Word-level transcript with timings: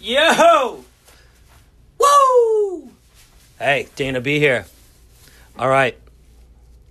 Yo! 0.00 0.82
Woo! 1.98 2.90
Hey, 3.58 3.86
Dana 3.96 4.22
B 4.22 4.38
here. 4.38 4.64
All 5.58 5.68
right. 5.68 5.96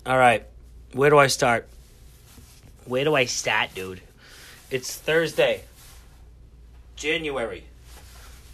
All 0.06 0.18
right. 0.18 0.46
Where 0.94 1.10
do 1.10 1.18
I 1.18 1.26
start? 1.26 1.68
Where 2.86 3.04
do 3.04 3.16
I 3.16 3.26
start, 3.26 3.74
dude? 3.74 4.02
It's 4.70 4.96
Thursday, 4.96 5.64
January 6.96 7.64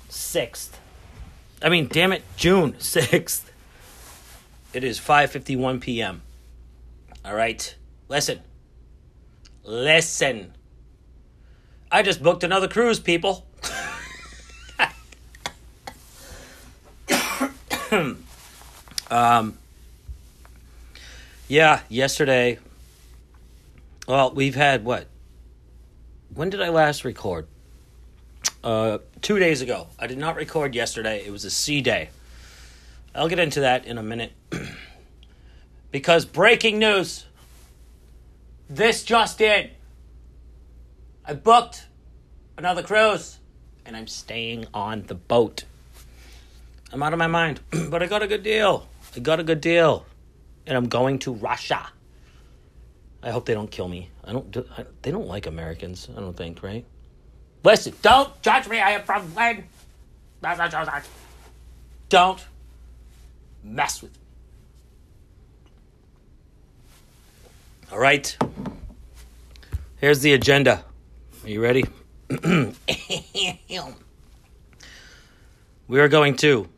6th. 0.10 0.70
I 1.62 1.68
mean, 1.68 1.88
damn 1.92 2.14
it, 2.14 2.24
June 2.38 2.74
6th. 2.80 3.42
It 4.74 4.86
is 4.86 5.00
5:51 5.00 5.82
p.m. 5.82 6.22
All 7.26 7.36
right. 7.36 7.76
Listen. 8.08 8.40
Listen. 9.64 10.54
I 11.92 12.04
just 12.04 12.24
booked 12.24 12.44
another 12.46 12.68
cruise, 12.70 13.00
people. 13.00 13.46
um, 19.12 19.58
yeah, 21.48 21.82
yesterday. 21.90 22.60
Well, 24.08 24.34
we've 24.34 24.56
had 24.56 24.84
what? 24.84 25.08
When 26.34 26.50
did 26.50 26.62
I 26.62 26.70
last 26.70 27.06
record? 27.06 27.48
Uh, 28.64 29.00
two 29.22 29.40
days 29.40 29.62
ago. 29.62 29.88
I 30.00 30.08
did 30.08 30.18
not 30.18 30.36
record 30.36 30.74
yesterday. 30.74 31.24
It 31.26 31.32
was 31.32 31.46
a 31.46 31.52
C 31.52 31.82
day. 31.82 32.10
I'll 33.14 33.30
get 33.30 33.40
into 33.40 33.62
that 33.62 33.86
in 33.86 33.98
a 33.98 34.04
minute. 34.04 34.34
because 35.92 36.26
breaking 36.26 36.80
news. 36.80 37.26
This 38.70 39.04
just 39.04 39.40
in. 39.40 39.70
I 41.24 41.34
booked 41.34 41.88
another 42.58 42.82
cruise 42.84 43.38
and 43.86 43.96
I'm 43.96 44.08
staying 44.08 44.66
on 44.74 45.04
the 45.04 45.16
boat. 45.16 45.66
I'm 46.94 47.04
out 47.04 47.14
of 47.14 47.20
my 47.20 47.28
mind, 47.28 47.60
but 47.90 48.02
I 48.02 48.08
got 48.08 48.24
a 48.24 48.28
good 48.28 48.44
deal. 48.44 48.88
I 49.16 49.20
got 49.20 49.40
a 49.40 49.44
good 49.44 49.62
deal. 49.62 50.06
And 50.68 50.78
I'm 50.78 50.88
going 50.88 51.20
to 51.20 51.34
Russia. 51.34 51.88
I 53.22 53.32
hope 53.32 53.46
they 53.46 53.54
don't 53.54 53.72
kill 53.72 53.88
me. 53.88 54.10
I 54.24 54.34
don't 54.34 54.52
do, 54.52 54.66
I, 54.78 54.86
they 55.02 55.12
don't 55.12 55.28
like 55.28 55.48
Americans, 55.48 56.08
I 56.16 56.20
don't 56.20 56.36
think, 56.36 56.62
right? 56.64 56.86
Listen, 57.64 57.94
don't 58.02 58.40
judge 58.42 58.68
me. 58.68 58.80
I 58.80 58.92
am 58.92 59.04
from 59.04 59.34
Lynn? 59.34 59.64
Don't 62.10 62.46
mess 63.64 64.02
with 64.04 64.14
me. 64.14 64.20
All 67.92 67.98
right. 68.00 68.38
Here's 69.98 70.20
the 70.22 70.34
agenda. 70.34 70.86
Are 71.44 71.50
you 71.50 71.62
ready? 71.62 71.86
we 75.88 76.00
are 76.00 76.08
going 76.08 76.36
to. 76.38 76.70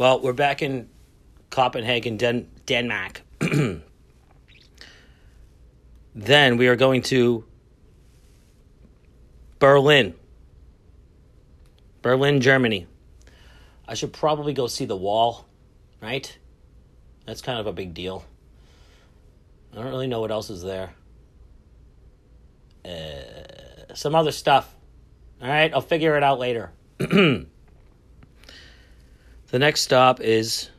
Well, 0.00 0.20
we're 0.20 0.32
back 0.32 0.62
in 0.62 0.88
Copenhagen, 1.50 2.16
Den- 2.16 2.48
Denmark. 2.64 3.20
then 6.14 6.56
we 6.56 6.68
are 6.68 6.76
going 6.76 7.02
to 7.02 7.44
Berlin. 9.58 10.14
Berlin, 12.00 12.40
Germany. 12.40 12.86
I 13.86 13.92
should 13.92 14.14
probably 14.14 14.54
go 14.54 14.68
see 14.68 14.86
the 14.86 14.96
wall, 14.96 15.46
right? 16.00 16.34
That's 17.26 17.42
kind 17.42 17.60
of 17.60 17.66
a 17.66 17.72
big 17.74 17.92
deal. 17.92 18.24
I 19.70 19.76
don't 19.76 19.84
really 19.84 20.06
know 20.06 20.22
what 20.22 20.30
else 20.30 20.48
is 20.48 20.62
there. 20.62 20.94
Uh, 22.86 23.92
some 23.94 24.14
other 24.14 24.32
stuff. 24.32 24.74
All 25.42 25.48
right, 25.48 25.70
I'll 25.74 25.82
figure 25.82 26.16
it 26.16 26.22
out 26.22 26.38
later. 26.38 26.72
the 29.50 29.58
next 29.58 29.82
stop 29.82 30.20
is 30.20 30.70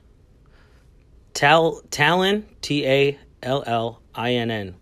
Tal- 1.33 1.81
Tallinn, 1.89 2.43
T 2.61 2.85
A 2.85 3.19
L 3.43 3.63
L 3.65 4.01
I 4.13 4.33
N 4.33 4.51
N, 4.51 4.75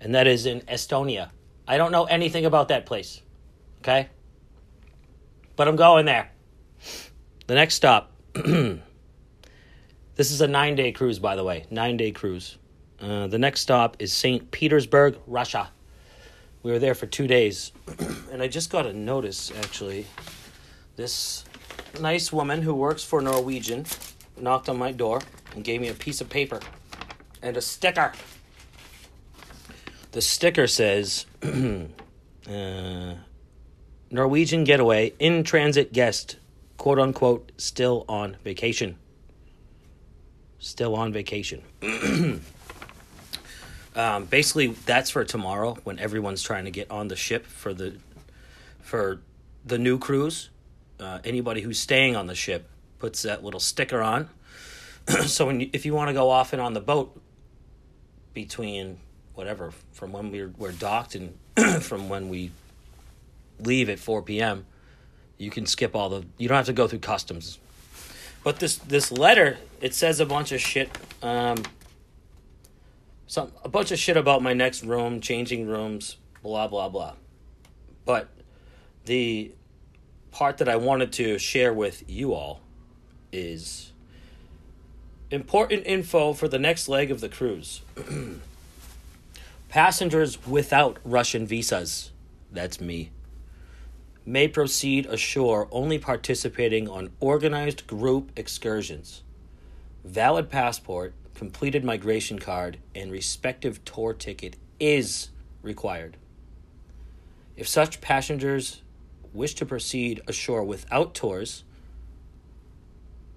and 0.00 0.14
that 0.14 0.26
is 0.26 0.46
in 0.46 0.60
Estonia. 0.62 1.30
I 1.68 1.78
don't 1.78 1.92
know 1.92 2.04
anything 2.04 2.46
about 2.46 2.68
that 2.68 2.86
place, 2.86 3.22
okay? 3.80 4.08
But 5.56 5.68
I'm 5.68 5.76
going 5.76 6.06
there. 6.06 6.30
The 7.46 7.54
next 7.54 7.74
stop. 7.74 8.12
this 8.34 8.80
is 10.18 10.40
a 10.40 10.46
nine 10.46 10.76
day 10.76 10.92
cruise, 10.92 11.18
by 11.18 11.36
the 11.36 11.44
way. 11.44 11.66
Nine 11.70 11.96
day 11.96 12.12
cruise. 12.12 12.58
Uh, 13.00 13.26
the 13.26 13.38
next 13.38 13.60
stop 13.60 13.96
is 13.98 14.12
St. 14.12 14.50
Petersburg, 14.50 15.18
Russia. 15.26 15.70
We 16.62 16.72
were 16.72 16.78
there 16.78 16.94
for 16.94 17.06
two 17.06 17.26
days. 17.26 17.72
and 18.32 18.42
I 18.42 18.48
just 18.48 18.70
got 18.70 18.86
a 18.86 18.92
notice, 18.92 19.52
actually. 19.58 20.06
This 20.96 21.44
nice 22.00 22.32
woman 22.32 22.62
who 22.62 22.74
works 22.74 23.02
for 23.04 23.20
Norwegian 23.20 23.86
knocked 24.38 24.68
on 24.68 24.76
my 24.76 24.92
door 24.92 25.22
and 25.54 25.64
gave 25.64 25.80
me 25.80 25.88
a 25.88 25.94
piece 25.94 26.20
of 26.20 26.28
paper 26.28 26.60
and 27.42 27.56
a 27.56 27.60
sticker. 27.60 28.12
The 30.12 30.22
sticker 30.22 30.66
says 30.66 31.26
uh, 31.42 33.14
Norwegian 34.10 34.64
getaway 34.64 35.12
in 35.18 35.44
transit 35.44 35.92
guest, 35.92 36.36
quote 36.76 36.98
unquote, 36.98 37.52
still 37.56 38.04
on 38.08 38.36
vacation. 38.44 38.96
Still 40.58 40.94
on 40.94 41.12
vacation. 41.12 41.62
um, 43.94 44.24
basically, 44.24 44.68
that's 44.86 45.10
for 45.10 45.24
tomorrow 45.24 45.76
when 45.84 45.98
everyone's 45.98 46.42
trying 46.42 46.64
to 46.64 46.70
get 46.70 46.90
on 46.90 47.08
the 47.08 47.16
ship 47.16 47.46
for 47.46 47.74
the 47.74 47.96
for 48.80 49.20
the 49.64 49.78
new 49.78 49.98
cruise. 49.98 50.50
Uh, 50.98 51.18
anybody 51.24 51.60
who's 51.60 51.78
staying 51.78 52.16
on 52.16 52.26
the 52.26 52.34
ship 52.34 52.68
puts 52.98 53.22
that 53.22 53.44
little 53.44 53.60
sticker 53.60 54.00
on. 54.00 54.28
so 55.26 55.46
when 55.46 55.60
you, 55.60 55.70
if 55.72 55.84
you 55.84 55.94
want 55.94 56.08
to 56.08 56.14
go 56.14 56.30
off 56.30 56.52
and 56.52 56.62
on 56.62 56.72
the 56.74 56.80
boat 56.80 57.20
between 58.32 58.98
whatever 59.34 59.70
from 59.92 60.12
when 60.12 60.30
we're 60.30 60.52
we're 60.58 60.72
docked 60.72 61.14
and 61.14 61.36
from 61.82 62.08
when 62.08 62.28
we 62.28 62.50
leave 63.60 63.88
at 63.88 63.98
4 63.98 64.22
p.m. 64.22 64.66
you 65.38 65.50
can 65.50 65.66
skip 65.66 65.94
all 65.94 66.08
the 66.08 66.24
you 66.38 66.48
don't 66.48 66.56
have 66.56 66.66
to 66.66 66.72
go 66.72 66.88
through 66.88 66.98
customs 66.98 67.58
but 68.42 68.58
this 68.58 68.76
this 68.76 69.12
letter 69.12 69.58
it 69.80 69.94
says 69.94 70.20
a 70.20 70.26
bunch 70.26 70.52
of 70.52 70.60
shit 70.60 70.90
um 71.22 71.62
some 73.26 73.52
a 73.64 73.68
bunch 73.68 73.90
of 73.92 73.98
shit 73.98 74.16
about 74.16 74.42
my 74.42 74.52
next 74.52 74.84
room 74.84 75.20
changing 75.20 75.66
rooms 75.66 76.16
blah 76.42 76.66
blah 76.66 76.88
blah 76.88 77.14
but 78.04 78.28
the 79.04 79.52
part 80.36 80.58
that 80.58 80.68
I 80.68 80.76
wanted 80.76 81.12
to 81.14 81.38
share 81.38 81.72
with 81.72 82.04
you 82.06 82.34
all 82.34 82.60
is 83.32 83.90
important 85.30 85.84
info 85.86 86.34
for 86.34 86.46
the 86.46 86.58
next 86.58 86.90
leg 86.90 87.10
of 87.10 87.22
the 87.22 87.30
cruise 87.30 87.80
Passengers 89.70 90.46
without 90.46 90.98
Russian 91.04 91.46
visas, 91.46 92.12
that's 92.52 92.82
me, 92.82 93.10
may 94.26 94.46
proceed 94.46 95.06
ashore 95.06 95.68
only 95.70 95.98
participating 95.98 96.86
on 96.86 97.10
organized 97.18 97.86
group 97.86 98.30
excursions. 98.36 99.22
Valid 100.04 100.50
passport, 100.50 101.14
completed 101.34 101.82
migration 101.82 102.38
card, 102.38 102.76
and 102.94 103.10
respective 103.10 103.82
tour 103.86 104.12
ticket 104.12 104.56
is 104.78 105.30
required. 105.62 106.18
If 107.56 107.66
such 107.66 108.02
passengers 108.02 108.82
wish 109.36 109.54
to 109.56 109.66
proceed 109.66 110.20
ashore 110.26 110.64
without 110.64 111.14
tours, 111.14 111.64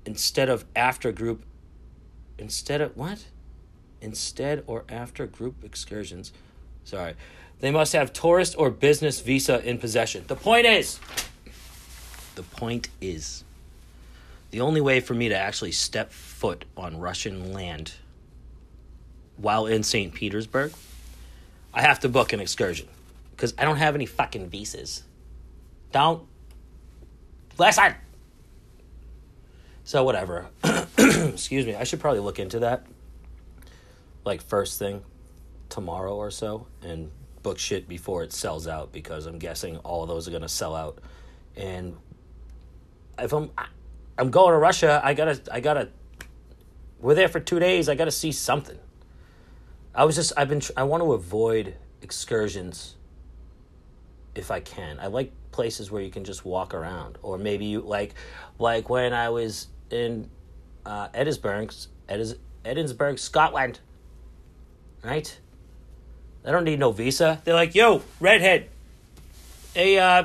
instead 0.05 0.49
of 0.49 0.65
after 0.75 1.11
group, 1.11 1.43
instead 2.37 2.81
of 2.81 2.95
what? 2.95 3.25
instead 4.01 4.63
or 4.67 4.83
after 4.89 5.25
group 5.25 5.63
excursions. 5.63 6.31
Sorry. 6.83 7.13
They 7.59 7.71
must 7.71 7.93
have 7.93 8.13
tourist 8.13 8.55
or 8.57 8.69
business 8.69 9.19
visa 9.19 9.63
in 9.67 9.77
possession. 9.77 10.23
The 10.27 10.35
point 10.35 10.65
is, 10.65 10.99
the 12.35 12.43
point 12.43 12.89
is, 13.01 13.43
the 14.51 14.61
only 14.61 14.81
way 14.81 14.99
for 14.99 15.13
me 15.13 15.29
to 15.29 15.35
actually 15.35 15.73
step 15.73 16.11
foot 16.11 16.65
on 16.77 16.99
Russian 16.99 17.53
land 17.53 17.93
while 19.37 19.67
in 19.67 19.83
St. 19.83 20.13
Petersburg, 20.13 20.73
I 21.73 21.81
have 21.81 21.99
to 22.01 22.09
book 22.09 22.33
an 22.33 22.39
excursion 22.39 22.87
because 23.31 23.53
I 23.57 23.65
don't 23.65 23.77
have 23.77 23.95
any 23.95 24.05
fucking 24.05 24.49
visas. 24.49 25.03
Don't 25.91 26.23
listen. 27.57 27.95
So 29.83 30.03
whatever. 30.03 30.47
Excuse 30.97 31.65
me. 31.65 31.75
I 31.75 31.83
should 31.83 31.99
probably 31.99 32.19
look 32.19 32.39
into 32.39 32.59
that 32.59 32.85
like 34.25 34.41
first 34.41 34.77
thing 34.77 35.03
tomorrow 35.69 36.15
or 36.15 36.29
so 36.29 36.67
and 36.83 37.09
book 37.41 37.57
shit 37.57 37.87
before 37.87 38.21
it 38.23 38.33
sells 38.33 38.67
out 38.67 38.91
because 38.91 39.25
I'm 39.25 39.39
guessing 39.39 39.77
all 39.77 40.03
of 40.03 40.09
those 40.09 40.27
are 40.27 40.31
gonna 40.31 40.49
sell 40.49 40.75
out. 40.75 40.99
And 41.55 41.97
if 43.17 43.33
I'm 43.33 43.49
I'm 44.17 44.31
going 44.31 44.51
to 44.51 44.57
Russia, 44.57 45.01
I 45.03 45.13
gotta 45.13 45.41
I 45.51 45.59
gotta. 45.59 45.89
We're 46.99 47.15
there 47.15 47.29
for 47.29 47.39
two 47.39 47.59
days. 47.59 47.87
I 47.87 47.95
gotta 47.95 48.11
see 48.11 48.31
something. 48.31 48.77
I 49.95 50.05
was 50.05 50.15
just 50.15 50.33
I've 50.37 50.49
been 50.49 50.61
I 50.75 50.83
want 50.83 51.01
to 51.03 51.13
avoid 51.13 51.75
excursions 52.01 52.95
if 54.35 54.51
I 54.51 54.59
can. 54.59 54.99
I 54.99 55.07
like 55.07 55.31
places 55.51 55.91
where 55.91 56.01
you 56.01 56.11
can 56.11 56.23
just 56.23 56.45
walk 56.45 56.73
around, 56.73 57.17
or 57.21 57.37
maybe 57.37 57.65
you 57.65 57.81
like, 57.81 58.13
like 58.57 58.89
when 58.89 59.13
I 59.13 59.29
was 59.29 59.67
in 59.89 60.29
uh, 60.85 61.09
Edinburgh, 61.13 61.69
Edinburgh, 62.65 63.15
Scotland. 63.17 63.79
Right? 65.03 65.39
I 66.45 66.51
don't 66.51 66.63
need 66.63 66.79
no 66.79 66.91
visa. 66.91 67.41
They're 67.43 67.53
like, 67.53 67.75
yo, 67.75 68.01
redhead, 68.19 68.69
a 69.75 69.97
uh, 69.97 70.23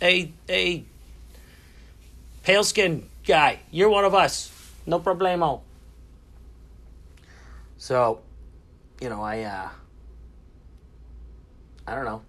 a 0.00 0.32
a 0.48 0.84
pale 2.42 2.64
skin 2.64 3.08
guy. 3.24 3.60
You're 3.70 3.88
one 3.88 4.04
of 4.04 4.14
us. 4.14 4.52
No 4.86 5.00
problemo. 5.00 5.62
So, 7.78 8.20
you 9.00 9.08
know, 9.08 9.22
I 9.22 9.42
uh 9.42 9.68
I 11.86 11.94
don't 11.94 12.04
know. 12.04 12.22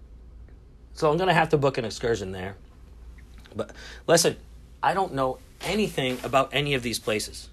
So 0.98 1.08
I'm 1.08 1.16
gonna 1.16 1.32
have 1.32 1.50
to 1.50 1.56
book 1.56 1.78
an 1.78 1.84
excursion 1.84 2.32
there. 2.32 2.56
But 3.54 3.70
listen, 4.08 4.36
I 4.82 4.94
don't 4.94 5.14
know 5.14 5.38
anything 5.60 6.18
about 6.24 6.50
any 6.52 6.74
of 6.74 6.82
these 6.82 6.98
places. 6.98 7.50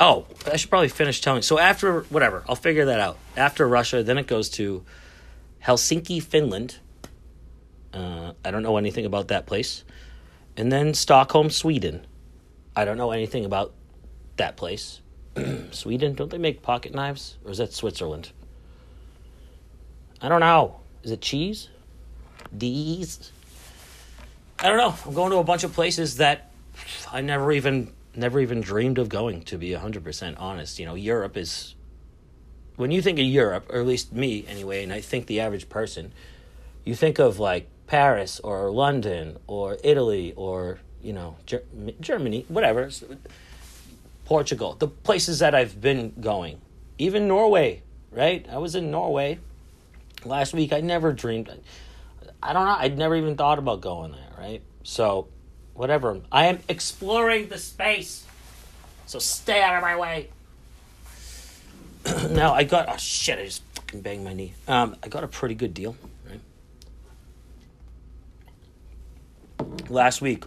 Oh, 0.00 0.26
I 0.50 0.56
should 0.56 0.68
probably 0.68 0.88
finish 0.88 1.20
telling. 1.20 1.42
So 1.42 1.60
after 1.60 2.00
whatever, 2.08 2.42
I'll 2.48 2.56
figure 2.56 2.86
that 2.86 2.98
out. 2.98 3.18
After 3.36 3.68
Russia, 3.68 4.02
then 4.02 4.18
it 4.18 4.26
goes 4.26 4.48
to 4.50 4.84
Helsinki, 5.64 6.20
Finland. 6.20 6.78
Uh, 7.94 8.32
I 8.44 8.50
don't 8.50 8.64
know 8.64 8.76
anything 8.76 9.06
about 9.06 9.28
that 9.28 9.46
place. 9.46 9.84
And 10.56 10.72
then 10.72 10.92
Stockholm, 10.92 11.50
Sweden. 11.50 12.04
I 12.74 12.84
don't 12.84 12.96
know 12.96 13.12
anything 13.12 13.44
about 13.44 13.72
that 14.38 14.56
place. 14.56 15.02
Sweden, 15.70 16.14
don't 16.14 16.32
they 16.32 16.38
make 16.38 16.62
pocket 16.62 16.92
knives? 16.92 17.38
Or 17.44 17.52
is 17.52 17.58
that 17.58 17.72
Switzerland? 17.72 18.32
I 20.20 20.28
don't 20.28 20.40
know. 20.40 20.80
Is 21.02 21.10
it 21.10 21.20
cheese? 21.20 21.68
D's? 22.56 23.32
I 24.58 24.68
don't 24.68 24.76
know. 24.76 24.94
I'm 25.06 25.14
going 25.14 25.30
to 25.30 25.38
a 25.38 25.44
bunch 25.44 25.64
of 25.64 25.72
places 25.72 26.16
that 26.16 26.50
I 27.10 27.20
never 27.20 27.52
even 27.52 27.92
never 28.14 28.40
even 28.40 28.60
dreamed 28.60 28.98
of 28.98 29.08
going 29.08 29.42
to 29.42 29.56
be 29.56 29.70
100% 29.70 30.34
honest. 30.38 30.78
You 30.78 30.86
know, 30.86 30.94
Europe 30.94 31.36
is 31.36 31.74
when 32.76 32.90
you 32.90 33.00
think 33.02 33.18
of 33.18 33.24
Europe, 33.24 33.66
or 33.70 33.80
at 33.80 33.86
least 33.86 34.12
me 34.12 34.44
anyway, 34.48 34.82
and 34.82 34.92
I 34.92 35.00
think 35.00 35.26
the 35.26 35.40
average 35.40 35.68
person, 35.68 36.12
you 36.84 36.94
think 36.94 37.18
of 37.18 37.38
like 37.38 37.68
Paris 37.86 38.40
or 38.40 38.70
London 38.70 39.38
or 39.46 39.78
Italy 39.84 40.32
or, 40.34 40.80
you 41.02 41.12
know, 41.12 41.36
Ger- 41.46 41.62
Germany, 42.00 42.46
whatever. 42.48 42.90
Portugal, 44.24 44.76
the 44.78 44.88
places 44.88 45.40
that 45.40 45.54
I've 45.54 45.80
been 45.80 46.12
going. 46.20 46.60
Even 46.98 47.26
Norway, 47.26 47.82
right? 48.12 48.46
I 48.48 48.58
was 48.58 48.74
in 48.74 48.90
Norway 48.90 49.40
last 50.24 50.54
week. 50.54 50.72
I 50.72 50.80
never 50.80 51.12
dreamed 51.12 51.50
I 52.42 52.52
don't 52.52 52.64
know, 52.64 52.76
I'd 52.78 52.96
never 52.96 53.16
even 53.16 53.36
thought 53.36 53.58
about 53.58 53.80
going 53.80 54.12
there, 54.12 54.30
right? 54.38 54.62
So 54.82 55.28
whatever. 55.74 56.20
I 56.32 56.46
am 56.46 56.60
exploring 56.68 57.48
the 57.48 57.58
space. 57.58 58.24
So 59.06 59.18
stay 59.18 59.60
out 59.62 59.76
of 59.76 59.82
my 59.82 59.96
way. 59.98 60.28
now 62.30 62.54
I 62.54 62.64
got 62.64 62.88
oh 62.88 62.96
shit, 62.96 63.38
I 63.38 63.44
just 63.44 63.62
fucking 63.74 64.00
banged 64.00 64.24
my 64.24 64.32
knee. 64.32 64.54
Um, 64.66 64.96
I 65.02 65.08
got 65.08 65.22
a 65.24 65.28
pretty 65.28 65.54
good 65.54 65.74
deal, 65.74 65.96
right? 66.28 66.40
Last 69.90 70.22
week, 70.22 70.44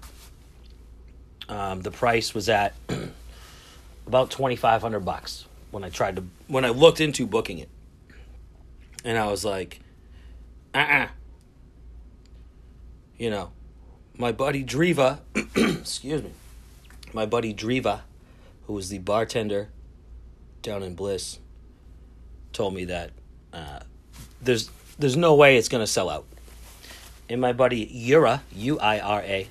um, 1.48 1.82
the 1.82 1.92
price 1.92 2.34
was 2.34 2.50
at 2.50 2.74
about 4.08 4.32
twenty 4.32 4.56
five 4.56 4.82
hundred 4.82 5.02
bucks 5.02 5.46
when 5.70 5.84
I 5.84 5.90
tried 5.90 6.16
to 6.16 6.24
when 6.48 6.66
I 6.66 6.70
looked 6.70 7.02
into 7.02 7.28
booking 7.28 7.60
it. 7.60 7.70
And 9.04 9.18
I 9.18 9.28
was 9.28 9.44
like, 9.44 9.80
uh 10.74 10.78
uh-uh. 10.78 11.04
uh 11.04 11.08
You 13.18 13.30
know, 13.30 13.52
my 14.18 14.32
buddy 14.32 14.64
Driva, 14.64 15.20
excuse 15.80 16.24
me, 16.24 16.32
my 17.14 17.26
buddy 17.26 17.54
Driva, 17.54 18.02
who 18.68 18.74
was 18.74 18.90
the 18.90 19.00
bartender 19.00 19.70
down 20.62 20.84
in 20.84 20.96
Bliss, 20.96 21.40
told 22.54 22.74
me 22.74 22.86
that 22.86 23.12
uh, 23.52 23.80
there's 24.42 24.70
there's 24.98 25.18
no 25.18 25.36
way 25.36 25.58
it's 25.58 25.70
gonna 25.70 25.88
sell 25.88 26.10
out. 26.10 26.26
And 27.30 27.42
my 27.42 27.54
buddy 27.54 27.88
Yura, 27.92 28.44
U 28.56 28.80
I 28.80 29.00
R 29.00 29.22
A, 29.22 29.48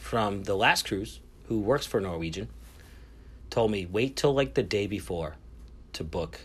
from 0.00 0.44
the 0.44 0.54
last 0.54 0.86
cruise, 0.86 1.20
who 1.48 1.60
works 1.60 1.86
for 1.86 2.00
Norwegian, 2.00 2.48
told 3.50 3.70
me 3.70 3.86
wait 3.86 4.16
till 4.16 4.34
like 4.34 4.54
the 4.54 4.62
day 4.62 4.86
before 4.86 5.36
to 5.94 6.04
book. 6.04 6.40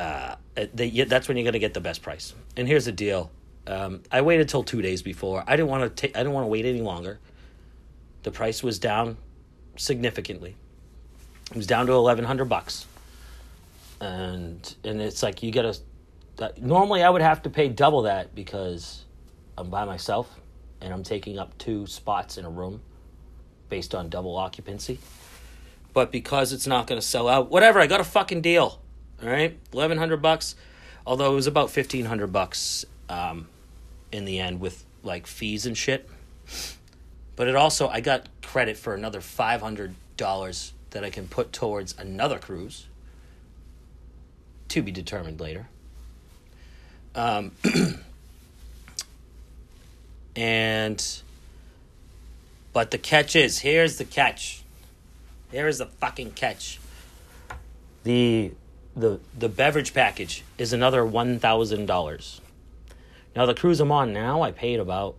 Uh, 0.00 0.36
that's 0.54 1.28
when 1.28 1.36
you're 1.36 1.44
gonna 1.44 1.58
get 1.58 1.74
the 1.74 1.80
best 1.80 2.02
price. 2.02 2.34
And 2.56 2.66
here's 2.66 2.86
the 2.86 2.92
deal 2.92 3.30
um, 3.66 4.02
I 4.10 4.22
waited 4.22 4.48
till 4.48 4.62
two 4.62 4.80
days 4.80 5.02
before. 5.02 5.44
I 5.46 5.56
didn't 5.56 5.68
want 5.68 5.84
to 5.84 5.90
take. 5.90 6.16
I 6.16 6.20
didn't 6.20 6.32
want 6.32 6.44
to 6.44 6.48
wait 6.48 6.64
any 6.64 6.80
longer. 6.80 7.18
The 8.22 8.30
price 8.30 8.62
was 8.62 8.78
down 8.78 9.16
significantly. 9.76 10.56
It 11.50 11.56
was 11.56 11.66
down 11.66 11.86
to 11.86 11.92
eleven 11.92 12.24
hundred 12.24 12.46
bucks, 12.46 12.86
and 14.00 14.74
and 14.84 15.00
it's 15.00 15.22
like 15.22 15.42
you 15.42 15.52
gotta. 15.52 15.76
That, 16.36 16.62
normally, 16.62 17.02
I 17.02 17.10
would 17.10 17.20
have 17.20 17.42
to 17.42 17.50
pay 17.50 17.68
double 17.68 18.02
that 18.02 18.34
because 18.34 19.04
I'm 19.58 19.68
by 19.68 19.84
myself, 19.84 20.40
and 20.80 20.94
I'm 20.94 21.02
taking 21.02 21.38
up 21.38 21.56
two 21.58 21.86
spots 21.86 22.38
in 22.38 22.46
a 22.46 22.50
room, 22.50 22.80
based 23.68 23.94
on 23.94 24.08
double 24.08 24.36
occupancy. 24.36 24.98
But 25.92 26.10
because 26.10 26.52
it's 26.52 26.66
not 26.66 26.86
going 26.86 27.00
to 27.00 27.06
sell 27.06 27.28
out, 27.28 27.50
whatever. 27.50 27.80
I 27.80 27.88
got 27.88 28.00
a 28.00 28.04
fucking 28.04 28.42
deal. 28.42 28.80
All 29.22 29.28
right, 29.28 29.58
eleven 29.72 29.98
hundred 29.98 30.22
bucks. 30.22 30.54
Although 31.06 31.32
it 31.32 31.34
was 31.34 31.46
about 31.46 31.70
fifteen 31.70 32.06
hundred 32.06 32.32
bucks 32.32 32.84
um, 33.08 33.48
in 34.10 34.24
the 34.24 34.38
end 34.38 34.60
with 34.60 34.84
like 35.02 35.26
fees 35.26 35.66
and 35.66 35.76
shit. 35.76 36.08
But 37.36 37.48
it 37.48 37.56
also 37.56 37.88
I 37.88 38.00
got 38.00 38.28
credit 38.42 38.76
for 38.76 38.94
another 38.94 39.20
five 39.20 39.60
hundred 39.60 39.94
dollars 40.16 40.72
that 40.90 41.04
I 41.04 41.10
can 41.10 41.28
put 41.28 41.52
towards 41.52 41.94
another 41.98 42.38
cruise. 42.38 42.86
To 44.68 44.82
be 44.82 44.92
determined 44.92 45.40
later. 45.40 45.68
Um, 47.14 47.52
and 50.36 51.04
but 52.72 52.90
the 52.90 52.98
catch 52.98 53.34
is 53.34 53.58
here's 53.58 53.98
the 53.98 54.04
catch. 54.04 54.62
Here 55.50 55.66
is 55.66 55.78
the 55.78 55.86
fucking 55.86 56.32
catch. 56.32 56.78
The 58.04 58.52
the 58.96 59.20
the 59.38 59.48
beverage 59.48 59.94
package 59.94 60.44
is 60.58 60.72
another 60.72 61.04
one 61.04 61.38
thousand 61.38 61.86
dollars. 61.86 62.40
Now 63.34 63.46
the 63.46 63.54
cruise 63.54 63.80
I'm 63.80 63.92
on 63.92 64.12
now, 64.12 64.42
I 64.42 64.50
paid 64.50 64.80
about 64.80 65.16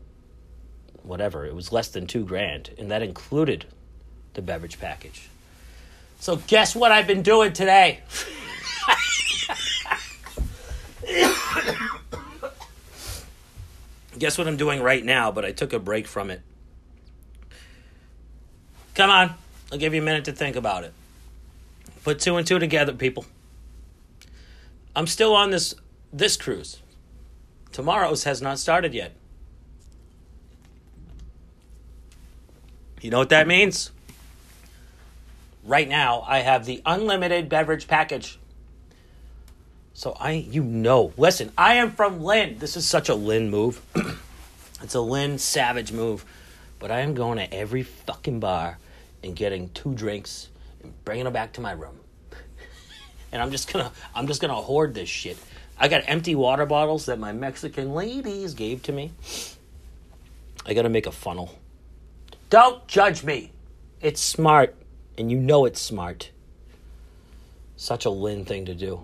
whatever. 1.04 1.46
It 1.46 1.56
was 1.56 1.72
less 1.72 1.88
than 1.88 2.08
two 2.08 2.26
grand, 2.26 2.72
and 2.78 2.92
that 2.92 3.02
included 3.02 3.66
the 4.34 4.42
beverage 4.42 4.80
package. 4.80 5.30
So 6.20 6.36
guess 6.48 6.76
what 6.76 6.92
I've 6.92 7.08
been 7.08 7.24
doing 7.24 7.54
today? 7.54 8.02
guess 14.20 14.38
what 14.38 14.48
I'm 14.48 14.58
doing 14.58 14.84
right 14.84 15.04
now, 15.04 15.32
but 15.32 15.46
I 15.46 15.52
took 15.52 15.74
a 15.74 15.80
break 15.80 16.06
from 16.06 16.30
it. 16.30 16.42
Come 18.94 19.10
on, 19.10 19.34
I'll 19.72 19.78
give 19.78 19.94
you 19.94 20.02
a 20.02 20.06
minute 20.06 20.26
to 20.26 20.34
think 20.34 20.56
about 20.56 20.84
it. 20.84 20.94
Put 22.04 22.20
two 22.20 22.36
and 22.38 22.46
two 22.46 22.60
together, 22.60 22.94
people. 22.94 23.26
I'm 24.96 25.08
still 25.08 25.36
on 25.36 25.52
this 25.52 25.74
this 26.12 26.36
cruise. 26.38 26.82
Tomorrow's 27.72 28.26
has 28.26 28.42
not 28.42 28.60
started 28.60 28.94
yet. 28.94 29.14
You 33.02 33.10
know 33.10 33.18
what 33.18 33.30
that 33.30 33.48
means? 33.48 33.92
Right 35.64 35.88
now, 35.88 36.24
I 36.28 36.40
have 36.40 36.66
the 36.66 36.82
unlimited 36.86 37.50
beverage 37.50 37.88
package. 37.88 38.38
So 39.94 40.16
I, 40.20 40.32
you 40.32 40.64
know, 40.64 41.14
listen, 41.18 41.52
I 41.58 41.76
am 41.76 41.92
from 41.92 42.22
Lynn. 42.22 42.58
This 42.60 42.76
is 42.76 42.88
such 42.88 43.10
a 43.10 43.16
Lynn 43.16 43.50
move. 43.50 43.82
it's 44.82 44.96
a 44.96 45.02
Lynn 45.02 45.38
savage 45.38 45.92
move. 45.92 46.26
But 46.80 46.92
I 46.92 47.02
am 47.02 47.14
going 47.14 47.38
to 47.38 47.54
every 47.54 47.84
fucking 47.84 48.40
bar 48.40 48.80
and 49.24 49.36
getting 49.36 49.70
two 49.70 49.94
drinks 49.94 50.50
and 50.82 50.94
bringing 51.06 51.26
them 51.26 51.34
back 51.34 51.54
to 51.54 51.62
my 51.62 51.72
room. 51.72 52.01
And 53.32 53.42
I'm 53.42 53.52
just 53.52 53.72
gonna, 53.72 53.92
I'm 54.16 54.28
just 54.28 54.42
gonna 54.42 54.56
hoard 54.56 54.94
this 54.94 55.10
shit. 55.10 55.38
I 55.82 55.88
got 55.88 56.04
empty 56.06 56.36
water 56.36 56.68
bottles 56.68 57.08
that 57.08 57.18
my 57.18 57.32
Mexican 57.32 57.94
ladies 57.94 58.54
gave 58.54 58.84
to 58.84 58.92
me. 58.92 59.14
I 60.64 60.76
got 60.76 60.84
to 60.84 60.90
make 60.90 61.08
a 61.08 61.12
funnel. 61.12 61.58
Don't 62.52 62.86
judge 62.88 63.24
me. 63.24 63.52
It's 64.00 64.22
smart, 64.22 64.76
and 65.18 65.32
you 65.32 65.40
know 65.40 65.66
it's 65.66 65.82
smart. 65.82 66.30
Such 67.78 68.06
a 68.06 68.12
Lynn 68.12 68.46
thing 68.46 68.66
to 68.66 68.76
do. 68.76 69.02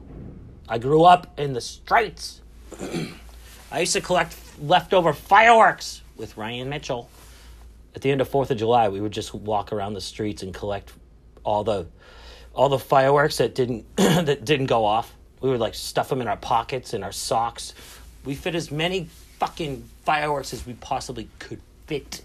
I 0.69 0.77
grew 0.77 1.03
up 1.03 1.39
in 1.39 1.53
the 1.53 1.61
streets. 1.61 2.41
I 3.71 3.79
used 3.79 3.93
to 3.93 4.01
collect 4.01 4.35
leftover 4.61 5.13
fireworks 5.13 6.03
with 6.15 6.37
Ryan 6.37 6.69
Mitchell. 6.69 7.09
At 7.95 8.03
the 8.03 8.11
end 8.11 8.21
of 8.21 8.27
Fourth 8.27 8.51
of 8.51 8.57
July, 8.57 8.89
we 8.89 9.01
would 9.01 9.13
just 9.13 9.33
walk 9.33 9.73
around 9.73 9.93
the 9.93 10.01
streets 10.01 10.43
and 10.43 10.53
collect 10.53 10.93
all 11.43 11.63
the 11.63 11.87
all 12.57 12.69
the 12.69 12.79
fireworks 12.79 13.37
that 13.37 13.55
didn't 13.55 13.85
that 13.95 14.43
didn't 14.43 14.65
go 14.65 14.83
off 14.83 15.13
we 15.39 15.49
would 15.49 15.59
like 15.59 15.75
stuff 15.75 16.09
them 16.09 16.21
in 16.21 16.27
our 16.27 16.37
pockets 16.37 16.93
in 16.93 17.03
our 17.03 17.11
socks 17.11 17.73
We 18.25 18.35
fit 18.35 18.55
as 18.55 18.71
many 18.71 19.07
fucking 19.39 19.87
fireworks 20.03 20.53
as 20.53 20.65
we 20.65 20.73
possibly 20.73 21.29
could 21.39 21.61
fit 21.85 22.23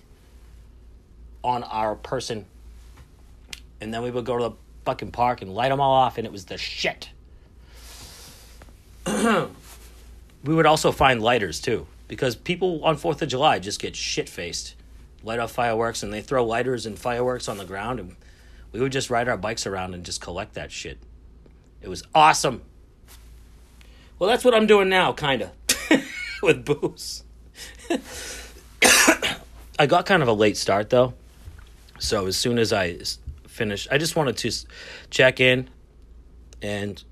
on 1.45 1.63
our 1.65 1.95
person. 1.95 2.47
And 3.81 3.93
then 3.93 4.03
we 4.03 4.11
would 4.11 4.25
go 4.25 4.39
to 4.39 4.45
the 4.45 4.57
fucking 4.85 5.13
park 5.13 5.43
and 5.43 5.55
light 5.55 5.69
them 5.69 5.81
all 5.81 5.93
off, 5.93 6.19
and 6.19 6.27
it 6.27 6.33
was 6.33 6.47
the 6.47 6.59
shit. 6.59 7.11
we 9.07 10.55
would 10.55 10.67
also 10.67 10.93
find 10.93 11.21
lighters 11.21 11.61
too, 11.61 11.87
because 12.09 12.37
people 12.37 12.85
on 12.85 12.97
4th 12.97 13.23
of 13.23 13.29
July 13.29 13.59
just 13.59 13.81
get 13.81 13.97
shit 13.97 14.29
faced, 14.29 14.75
light 15.23 15.41
off 15.41 15.53
fireworks, 15.53 16.03
and 16.03 16.13
they 16.13 16.21
throw 16.21 16.45
lighters 16.45 16.87
and 16.87 16.99
fireworks 16.99 17.49
on 17.49 17.59
the 17.59 17.65
ground, 17.65 17.99
and 18.01 18.17
we 18.73 18.81
would 18.81 18.93
just 18.93 19.11
ride 19.11 19.29
our 19.29 19.37
bikes 19.37 19.67
around 19.67 19.95
and 19.95 20.05
just 20.05 20.21
collect 20.21 20.55
that 20.55 20.73
shit. 20.73 20.99
It 21.81 21.89
was 21.89 22.03
awesome. 22.15 22.63
Well, 24.19 24.31
that's 24.31 24.45
what 24.45 24.55
I'm 24.55 24.67
doing 24.67 24.89
now, 24.89 25.13
kind 25.13 25.43
of, 25.43 25.51
with 26.43 26.65
booze. 26.65 27.25
I 29.79 29.87
got 29.87 30.07
kind 30.07 30.23
of 30.23 30.29
a 30.29 30.33
late 30.33 30.57
start 30.57 30.91
though. 30.91 31.15
So 31.99 32.27
as 32.27 32.37
soon 32.37 32.59
as 32.59 32.73
I 32.73 32.99
finished, 33.47 33.89
I 33.91 33.99
just 33.99 34.17
wanted 34.17 34.37
to 34.39 34.51
check 35.11 35.41
in 35.41 35.69
and 36.61 37.03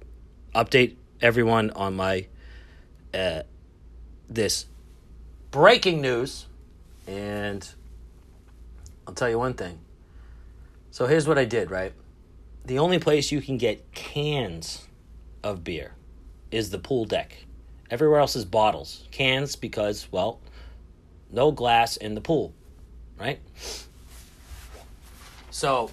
update 0.55 0.97
everyone 1.21 1.71
on 1.71 1.95
my 1.95 2.26
uh, 3.12 3.43
this 4.29 4.67
breaking 5.50 6.00
news. 6.00 6.47
And 7.07 7.69
I'll 9.07 9.14
tell 9.14 9.29
you 9.29 9.38
one 9.38 9.55
thing. 9.55 9.81
So 10.90 11.06
here's 11.06 11.26
what 11.26 11.38
I 11.38 11.44
did, 11.44 11.70
right? 11.70 11.92
The 12.64 12.78
only 12.78 12.99
place 12.99 13.30
you 13.32 13.40
can 13.40 13.59
get 13.59 13.92
cans 13.92 14.87
of 15.42 15.64
beer 15.64 15.94
is 16.50 16.70
the 16.70 16.78
pool 16.78 17.04
deck. 17.04 17.44
Everywhere 17.90 18.20
else 18.20 18.37
is 18.37 18.44
bottles. 18.44 19.06
Cans 19.11 19.56
because, 19.56 20.09
well, 20.11 20.40
no 21.30 21.52
glass 21.52 21.97
in 21.97 22.14
the 22.14 22.20
pool, 22.20 22.52
right? 23.18 23.40
So 25.50 25.90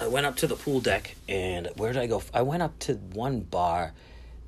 I 0.00 0.08
went 0.08 0.26
up 0.26 0.36
to 0.36 0.46
the 0.46 0.56
pool 0.56 0.80
deck 0.80 1.14
and 1.28 1.68
where 1.76 1.92
did 1.92 2.02
I 2.02 2.06
go? 2.06 2.22
I 2.34 2.42
went 2.42 2.62
up 2.62 2.78
to 2.80 2.94
one 2.94 3.40
bar 3.40 3.92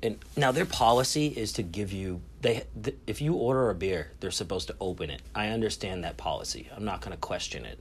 and 0.03 0.17
now 0.35 0.51
their 0.51 0.65
policy 0.65 1.27
is 1.27 1.53
to 1.53 1.63
give 1.63 1.91
you 1.91 2.21
they 2.41 2.63
th- 2.83 2.97
if 3.07 3.21
you 3.21 3.33
order 3.33 3.69
a 3.69 3.75
beer, 3.75 4.11
they're 4.19 4.29
supposed 4.29 4.67
to 4.67 4.75
open 4.79 5.09
it. 5.09 5.21
I 5.33 5.47
understand 5.47 6.03
that 6.03 6.17
policy. 6.17 6.69
I'm 6.75 6.85
not 6.85 7.01
going 7.01 7.11
to 7.11 7.17
question 7.17 7.65
it. 7.65 7.79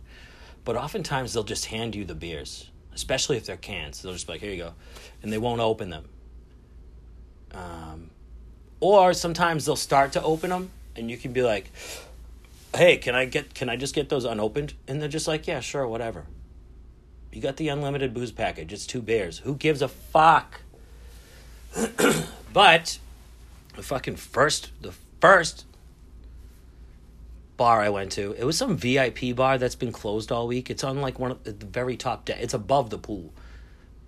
But 0.65 0.77
oftentimes 0.77 1.33
they'll 1.33 1.45
just 1.45 1.67
hand 1.67 1.95
you 1.95 2.05
the 2.05 2.15
beers, 2.15 2.71
especially 2.95 3.37
if 3.37 3.47
they're 3.47 3.57
cans. 3.57 4.03
They'll 4.03 4.13
just 4.13 4.27
be 4.27 4.35
like, 4.35 4.41
"Here 4.41 4.51
you 4.51 4.57
go." 4.57 4.75
And 5.23 5.33
they 5.33 5.39
won't 5.39 5.61
open 5.61 5.91
them. 5.91 6.09
Um 7.53 8.11
or 8.81 9.15
sometimes 9.15 9.65
they'll 9.65 9.77
start 9.77 10.13
to 10.13 10.23
open 10.23 10.51
them 10.51 10.71
and 10.97 11.11
you 11.11 11.17
can 11.17 11.33
be 11.33 11.43
like, 11.43 11.71
"Hey, 12.75 12.97
can 12.97 13.15
I 13.15 13.25
get 13.25 13.55
can 13.55 13.69
I 13.69 13.77
just 13.77 13.95
get 13.95 14.09
those 14.09 14.25
unopened?" 14.25 14.75
And 14.89 15.01
they're 15.01 15.09
just 15.09 15.29
like, 15.29 15.47
"Yeah, 15.47 15.61
sure, 15.61 15.87
whatever." 15.87 16.27
You 17.33 17.41
got 17.41 17.57
the 17.57 17.69
unlimited 17.69 18.15
booze 18.15 18.31
package. 18.31 18.73
It's 18.73 18.87
two 18.87 19.03
beers. 19.03 19.39
Who 19.39 19.57
gives 19.57 19.83
a 19.83 19.89
fuck? 19.89 20.61
but 22.53 22.99
the 23.75 23.83
fucking 23.83 24.17
first, 24.17 24.71
the 24.81 24.93
first 25.21 25.65
bar 27.57 27.81
I 27.81 27.89
went 27.89 28.13
to, 28.13 28.33
it 28.33 28.45
was 28.45 28.57
some 28.57 28.77
VIP 28.77 29.35
bar 29.35 29.59
that's 29.59 29.75
been 29.75 29.93
closed 29.93 30.33
all 30.33 30.47
week. 30.47 30.71
It's 30.71 30.85
on 30.85 31.01
like 31.01 31.19
one 31.19 31.31
of 31.31 31.45
the 31.45 31.53
very 31.67 31.97
top 31.97 32.25
deck. 32.25 32.39
It's 32.41 32.55
above 32.55 32.91
the 32.91 32.99
pool, 32.99 33.33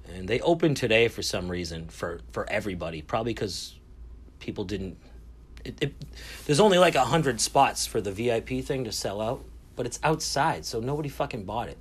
and 0.09 0.29
they 0.29 0.41
opened 0.41 0.77
today 0.77 1.09
for 1.09 1.23
some 1.23 1.49
reason 1.49 1.89
for 1.89 2.21
for 2.33 2.49
everybody. 2.51 3.03
Probably 3.03 3.35
because 3.35 3.75
people 4.41 4.65
didn't. 4.65 4.97
It, 5.65 5.77
it, 5.81 5.95
there's 6.47 6.61
only 6.61 6.79
like 6.79 6.95
a 6.95 7.05
hundred 7.05 7.41
spots 7.41 7.87
for 7.87 8.01
the 8.01 8.13
VIP 8.13 8.65
thing 8.65 8.85
to 8.85 8.93
sell 8.93 9.21
out, 9.21 9.45
but 9.75 9.87
it's 9.87 9.99
outside, 10.03 10.65
so 10.65 10.81
nobody 10.81 11.09
fucking 11.09 11.45
bought 11.45 11.69
it 11.69 11.79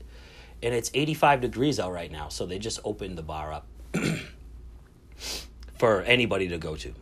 and 0.65 0.73
it's 0.73 0.89
85 0.93 1.41
degrees 1.41 1.79
out 1.79 1.91
right 1.91 2.11
now 2.11 2.29
so 2.29 2.45
they 2.45 2.59
just 2.59 2.79
opened 2.83 3.17
the 3.17 3.23
bar 3.23 3.53
up 3.53 3.67
for 5.77 6.01
anybody 6.01 6.47
to 6.47 6.57
go 6.57 6.75
to 6.75 6.93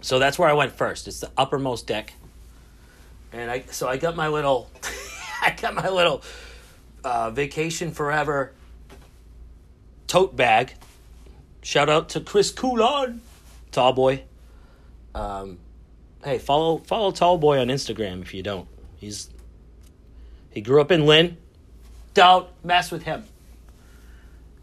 so 0.00 0.18
that's 0.18 0.38
where 0.38 0.48
i 0.48 0.52
went 0.52 0.72
first 0.72 1.06
it's 1.06 1.20
the 1.20 1.30
uppermost 1.36 1.86
deck 1.86 2.14
and 3.32 3.50
i 3.50 3.62
so 3.70 3.88
i 3.88 3.96
got 3.96 4.16
my 4.16 4.28
little 4.28 4.70
i 5.42 5.54
got 5.60 5.74
my 5.74 5.88
little 5.88 6.22
uh, 7.04 7.30
vacation 7.30 7.92
forever 7.92 8.52
tote 10.06 10.34
bag. 10.34 10.74
Shout 11.62 11.88
out 11.88 12.10
to 12.10 12.20
chris 12.20 12.50
coulon 12.50 13.20
tall 13.70 13.92
boy. 13.92 14.24
Um, 15.14 15.58
hey 16.24 16.38
follow 16.38 16.78
follow 16.78 17.12
tall 17.12 17.38
boy 17.38 17.60
on 17.60 17.68
instagram 17.68 18.22
if 18.22 18.34
you 18.34 18.42
don't. 18.42 18.68
He's 18.96 19.30
he 20.50 20.60
grew 20.60 20.80
up 20.80 20.90
in 20.90 21.06
lynn. 21.06 21.36
Don't 22.12 22.48
mess 22.64 22.90
with 22.90 23.04
him. 23.04 23.24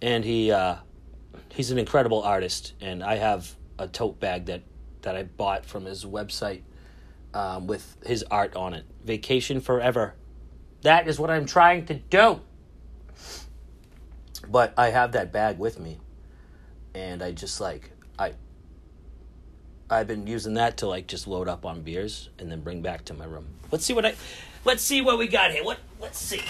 And 0.01 0.25
he 0.25 0.51
uh, 0.51 0.75
he's 1.53 1.71
an 1.71 1.79
incredible 1.79 2.21
artist, 2.21 2.73
and 2.81 3.03
I 3.03 3.15
have 3.15 3.55
a 3.79 3.87
tote 3.87 4.19
bag 4.19 4.45
that 4.47 4.63
that 5.03 5.15
I 5.15 5.23
bought 5.23 5.65
from 5.65 5.85
his 5.85 6.03
website 6.03 6.61
um, 7.37 7.67
with 7.67 7.95
his 8.03 8.23
art 8.31 8.55
on 8.55 8.73
it. 8.73 8.83
Vacation 9.05 9.61
forever. 9.61 10.15
That 10.81 11.07
is 11.07 11.19
what 11.19 11.29
I'm 11.29 11.45
trying 11.45 11.85
to 11.85 11.93
do. 11.93 12.41
But 14.49 14.73
I 14.75 14.89
have 14.89 15.11
that 15.11 15.31
bag 15.31 15.59
with 15.59 15.79
me, 15.79 15.99
and 16.95 17.21
I 17.21 17.33
just 17.33 17.61
like 17.61 17.91
I. 18.17 18.33
I've 19.89 20.07
been 20.07 20.25
using 20.25 20.55
that 20.55 20.77
to 20.77 20.87
like 20.87 21.05
just 21.07 21.27
load 21.27 21.47
up 21.47 21.63
on 21.63 21.81
beers 21.81 22.29
and 22.39 22.51
then 22.51 22.61
bring 22.61 22.81
back 22.81 23.05
to 23.05 23.13
my 23.13 23.25
room. 23.25 23.45
Let's 23.71 23.85
see 23.85 23.93
what 23.93 24.05
I, 24.05 24.15
let's 24.65 24.81
see 24.81 25.01
what 25.01 25.19
we 25.19 25.27
got 25.27 25.51
here. 25.51 25.63
What 25.63 25.77
let's 25.99 26.19
see. 26.19 26.41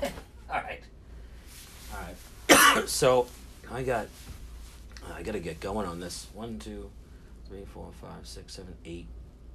All 0.02 0.10
right. 0.62 0.80
All 1.92 2.00
right. 2.00 2.88
so 2.88 3.26
I 3.72 3.82
got. 3.82 4.06
I 5.14 5.22
got 5.22 5.32
to 5.32 5.40
get 5.40 5.60
going 5.60 5.86
on 5.86 6.00
this. 6.00 6.26
One, 6.34 6.58
two, 6.58 6.90
three, 7.48 7.64
four, 7.72 7.90
five, 8.00 8.26
six, 8.26 8.54
seven, 8.54 8.74
eight. 8.84 9.06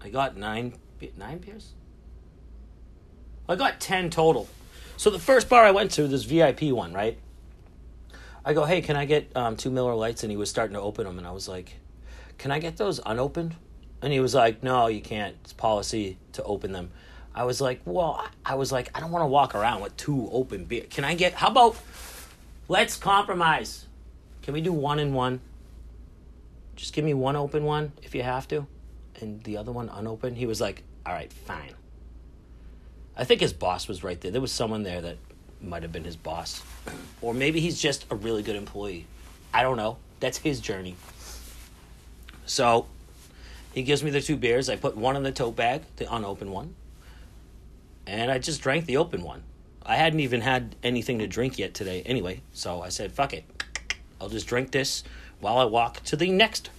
I 0.03 0.10
got 0.10 0.38
nine. 0.38 0.74
Nine 1.17 1.39
beers. 1.39 1.74
I 3.50 3.55
got 3.55 3.79
ten 3.79 4.10
total. 4.10 4.48
So 4.98 5.10
the 5.10 5.20
first 5.20 5.50
bar 5.50 5.63
I 5.63 5.72
went 5.72 5.91
to, 5.91 6.08
this 6.08 6.24
VIP 6.25 6.63
one, 6.63 6.93
right? 6.93 7.17
I 8.46 8.53
go, 8.53 8.65
hey, 8.65 8.81
can 8.81 8.96
I 8.96 9.05
get 9.05 9.36
um, 9.36 9.55
two 9.55 9.72
Miller 9.72 9.96
Lites? 9.96 10.24
And 10.24 10.31
he 10.31 10.38
was 10.38 10.50
starting 10.50 10.75
to 10.75 10.81
open 10.81 11.05
them, 11.05 11.17
and 11.17 11.25
I 11.25 11.31
was 11.31 11.48
like, 11.48 11.74
can 12.38 12.51
I 12.51 12.60
get 12.60 12.77
those 12.77 13.00
unopened? 13.05 13.55
And 14.01 14.13
he 14.13 14.20
was 14.20 14.34
like, 14.36 14.63
no, 14.63 14.88
you 14.88 15.01
can't. 15.01 15.36
It's 15.43 15.53
policy 15.53 16.17
to 16.34 16.43
open 16.43 16.72
them. 16.72 16.91
I 17.34 17.46
was 17.46 17.62
like, 17.62 17.81
well, 17.86 18.27
I 18.46 18.55
was 18.55 18.72
like, 18.72 18.89
I 18.96 19.00
don't 19.00 19.12
want 19.12 19.24
to 19.24 19.27
walk 19.27 19.55
around 19.55 19.81
with 19.81 19.96
two 19.96 20.29
open 20.31 20.65
beer. 20.65 20.86
Can 20.89 21.03
I 21.03 21.15
get? 21.15 21.34
How 21.34 21.48
about 21.50 21.77
let's 22.67 22.98
compromise? 22.98 23.86
Can 24.41 24.53
we 24.53 24.62
do 24.62 24.74
one 24.74 25.00
and 25.00 25.13
one? 25.13 25.39
Just 26.75 26.93
give 26.93 27.05
me 27.05 27.13
one 27.13 27.36
open 27.36 27.63
one 27.63 27.91
if 28.01 28.15
you 28.15 28.24
have 28.24 28.48
to, 28.50 28.65
and 29.22 29.44
the 29.44 29.58
other 29.58 29.72
one 29.72 29.90
unopened. 29.90 30.38
He 30.38 30.46
was 30.46 30.62
like, 30.62 30.84
all 31.06 31.13
right, 31.13 31.32
fine. 31.32 31.74
I 33.16 33.24
think 33.24 33.42
his 33.42 33.54
boss 33.54 33.88
was 33.88 34.04
right 34.04 34.20
there. 34.20 34.32
There 34.32 34.42
was 34.42 34.51
someone 34.51 34.84
there 34.84 35.01
that 35.01 35.18
might 35.62 35.84
have 35.84 35.92
been 35.92 36.04
his 36.04 36.16
boss, 36.16 36.63
or 37.22 37.34
maybe 37.34 37.60
he's 37.60 37.80
just 37.80 38.06
a 38.10 38.16
really 38.16 38.44
good 38.44 38.56
employee. 38.56 39.06
I 39.54 39.63
don't 39.63 39.78
know. 39.78 39.98
That's 40.20 40.38
his 40.38 40.60
journey. 40.60 40.96
So 42.46 42.88
he 43.74 43.84
gives 43.84 44.04
me 44.04 44.12
the 44.12 44.22
two 44.22 44.38
beers. 44.38 44.70
I 44.70 44.75
put 44.75 44.98
one 44.98 45.16
in 45.16 45.24
the 45.24 45.32
tote 45.32 45.56
bag, 45.56 45.84
the 45.98 46.13
unopened 46.13 46.51
one 46.51 46.75
and 48.08 48.32
I 48.32 48.40
just 48.40 48.62
drank 48.62 48.86
the 48.86 48.98
open 48.98 49.24
one. 49.24 49.44
I 49.84 49.96
hadn't 49.96 50.20
even 50.20 50.42
had 50.42 50.75
anything 50.84 51.20
to 51.20 51.28
drink 51.28 51.58
yet 51.58 51.74
today 51.74 52.04
anyway, 52.06 52.42
so 52.54 52.82
I 52.82 52.90
said, 52.90 53.12
fuck 53.12 53.34
it. 53.34 53.44
I'll 54.20 54.30
just 54.30 54.48
drink 54.48 54.72
this 54.72 55.04
while 55.40 55.58
I 55.58 55.66
walk 55.66 56.04
to 56.04 56.16
the 56.16 56.30
next 56.30 56.70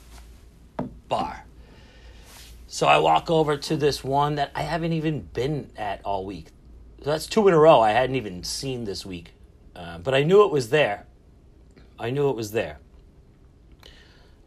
bar. 1.09 1.45
So 2.73 2.87
I 2.87 2.97
walk 3.01 3.31
over 3.31 3.59
to 3.59 3.77
this 3.77 4.03
one 4.03 4.37
that 4.37 4.51
I 4.55 4.63
haven't 4.63 4.95
even 4.95 5.21
been 5.21 5.69
at 5.77 6.01
all 6.07 6.25
week. 6.25 6.47
So 7.05 7.11
that's 7.11 7.27
two 7.27 7.47
in 7.47 7.53
a 7.53 7.59
row 7.59 7.81
I 7.81 7.91
hadn't 7.91 8.17
even 8.17 8.45
seen 8.45 8.85
this 8.85 9.05
week. 9.05 9.35
Uh, 9.77 9.99
but 9.99 10.15
I 10.15 10.23
knew 10.23 10.43
it 10.47 10.51
was 10.51 10.71
there. 10.71 11.05
I 11.99 12.09
knew 12.09 12.31
it 12.31 12.35
was 12.35 12.53
there. 12.53 12.79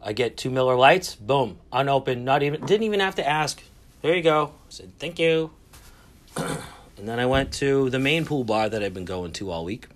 I 0.02 0.12
get 0.12 0.36
two 0.36 0.50
Miller 0.50 0.74
Lites, 0.74 1.14
boom, 1.14 1.60
unopened, 1.72 2.24
not 2.24 2.42
even, 2.42 2.66
didn't 2.66 2.82
even 2.82 2.98
have 2.98 3.14
to 3.14 3.26
ask. 3.26 3.62
There 4.02 4.16
you 4.16 4.24
go. 4.24 4.46
I 4.46 4.70
said, 4.70 4.98
thank 4.98 5.20
you. 5.20 5.52
and 6.36 6.58
then 6.98 7.20
I 7.20 7.26
went 7.26 7.52
to 7.54 7.90
the 7.90 8.00
main 8.00 8.24
pool 8.24 8.42
bar 8.42 8.68
that 8.68 8.82
I've 8.82 8.92
been 8.92 9.04
going 9.04 9.34
to 9.34 9.52
all 9.52 9.64
week. 9.64 9.86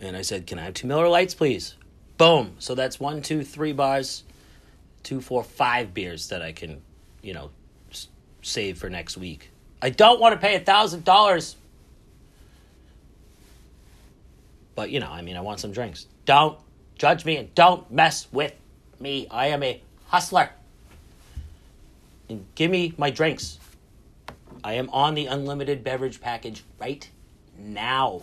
And 0.00 0.16
I 0.16 0.22
said, 0.22 0.48
Can 0.48 0.58
I 0.58 0.62
have 0.62 0.74
two 0.74 0.88
Miller 0.88 1.06
Lites, 1.06 1.34
please? 1.34 1.76
Boom. 2.18 2.56
So 2.58 2.74
that's 2.74 2.98
one, 2.98 3.22
two, 3.22 3.44
three 3.44 3.72
bars, 3.72 4.24
two, 5.04 5.20
four, 5.20 5.44
five 5.44 5.94
beers 5.94 6.28
that 6.28 6.42
I 6.42 6.52
can, 6.52 6.82
you 7.22 7.34
know, 7.34 7.50
save 8.42 8.78
for 8.78 8.90
next 8.90 9.16
week. 9.16 9.50
I 9.80 9.90
don't 9.90 10.18
want 10.18 10.34
to 10.34 10.40
pay 10.40 10.56
a 10.56 10.60
thousand 10.60 11.04
dollars. 11.04 11.56
But, 14.74 14.90
you 14.90 14.98
know, 14.98 15.10
I 15.10 15.22
mean, 15.22 15.36
I 15.36 15.40
want 15.40 15.60
some 15.60 15.70
drinks. 15.70 16.06
Don't 16.24 16.58
judge 16.96 17.24
me 17.24 17.36
and 17.36 17.54
don't 17.54 17.88
mess 17.92 18.26
with 18.32 18.52
me. 18.98 19.28
I 19.30 19.48
am 19.48 19.62
a 19.62 19.80
Hustler. 20.06 20.50
And 22.28 22.46
give 22.54 22.70
me 22.70 22.94
my 22.96 23.10
drinks. 23.10 23.58
I 24.64 24.74
am 24.74 24.88
on 24.90 25.14
the 25.14 25.26
unlimited 25.26 25.84
beverage 25.84 26.20
package 26.20 26.64
right 26.80 27.08
now. 27.58 28.22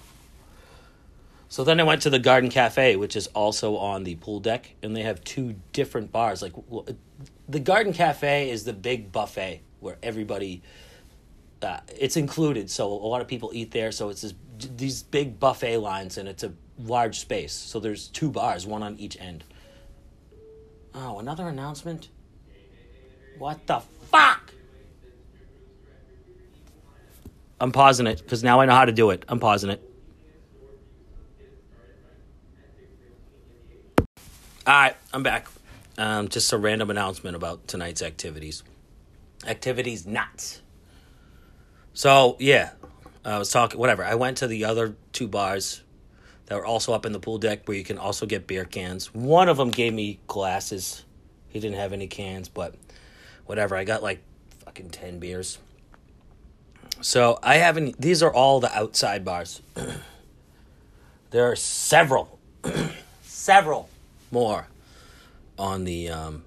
So 1.52 1.66
then 1.66 1.82
I 1.82 1.84
went 1.84 2.04
to 2.04 2.10
the 2.10 2.18
Garden 2.18 2.50
Cafe, 2.50 2.96
which 2.96 3.18
is 3.18 3.28
also 3.28 3.76
on 3.76 4.06
the 4.06 4.16
pool 4.16 4.40
deck, 4.40 4.74
and 4.82 4.96
they 4.96 5.02
have 5.02 5.22
two 5.26 5.56
different 5.74 6.10
bars. 6.10 6.42
Like 6.42 6.54
the 7.50 7.60
Garden 7.60 7.92
Cafe 7.92 8.50
is 8.50 8.64
the 8.64 8.72
big 8.72 9.12
buffet 9.12 9.60
where 9.82 9.98
everybody 10.02 10.62
uh, 11.62 11.82
it's 12.00 12.16
included, 12.16 12.70
so 12.70 12.88
a 12.88 12.94
lot 12.94 13.20
of 13.20 13.28
people 13.28 13.52
eat 13.54 13.72
there. 13.72 13.92
So 13.92 14.08
it's 14.08 14.22
this, 14.22 14.34
these 14.78 15.04
big 15.04 15.42
buffet 15.42 15.80
lines, 15.80 16.18
and 16.18 16.30
it's 16.30 16.44
a 16.44 16.54
large 16.80 17.20
space. 17.20 17.52
So 17.52 17.82
there's 17.82 18.08
two 18.08 18.30
bars, 18.32 18.66
one 18.66 18.82
on 18.82 18.98
each 18.98 19.20
end. 19.20 19.44
Oh, 20.96 21.20
another 21.20 21.50
announcement. 21.50 22.08
What 23.38 23.68
the 23.68 23.82
fuck? 24.10 24.54
I'm 27.60 27.74
pausing 27.74 28.08
it 28.08 28.20
because 28.20 28.42
now 28.42 28.62
I 28.62 28.66
know 28.68 28.74
how 28.74 28.86
to 28.86 28.94
do 28.94 29.10
it. 29.10 29.26
I'm 29.28 29.42
pausing 29.42 29.70
it. 29.70 29.91
All 34.72 34.78
right, 34.78 34.96
I'm 35.12 35.22
back. 35.22 35.50
Um, 35.98 36.30
just 36.30 36.54
a 36.54 36.58
random 36.58 36.90
announcement 36.90 37.36
about 37.36 37.68
tonight's 37.68 38.02
activities. 38.02 38.64
Activities 39.46 40.08
nuts. 40.08 40.62
So 41.94 42.38
yeah, 42.40 42.70
I 43.26 43.38
was 43.38 43.52
talking. 43.52 43.78
Whatever. 43.78 44.06
I 44.06 44.16
went 44.16 44.38
to 44.38 44.48
the 44.48 44.64
other 44.64 44.96
two 45.12 45.28
bars 45.28 45.84
that 46.46 46.56
were 46.56 46.66
also 46.66 46.94
up 46.94 47.06
in 47.06 47.12
the 47.12 47.20
pool 47.20 47.38
deck 47.38 47.68
where 47.68 47.76
you 47.76 47.84
can 47.84 47.98
also 47.98 48.26
get 48.26 48.48
beer 48.48 48.64
cans. 48.64 49.14
One 49.14 49.50
of 49.50 49.58
them 49.58 49.72
gave 49.72 49.94
me 49.94 50.20
glasses. 50.28 51.04
He 51.50 51.60
didn't 51.60 51.76
have 51.76 51.92
any 51.92 52.08
cans, 52.08 52.48
but 52.48 52.74
whatever. 53.48 53.76
I 53.76 53.84
got 53.84 54.02
like 54.02 54.24
fucking 54.64 54.92
ten 54.92 55.20
beers. 55.20 55.58
So 57.02 57.40
I 57.44 57.56
haven't. 57.56 58.00
These 58.00 58.24
are 58.24 58.34
all 58.34 58.62
the 58.62 58.74
outside 58.74 59.26
bars. 59.26 59.62
there 61.32 61.52
are 61.52 61.58
several, 61.58 62.40
several 63.24 63.90
more 64.32 64.68
on 65.58 65.84
the 65.84 66.10
um, 66.10 66.44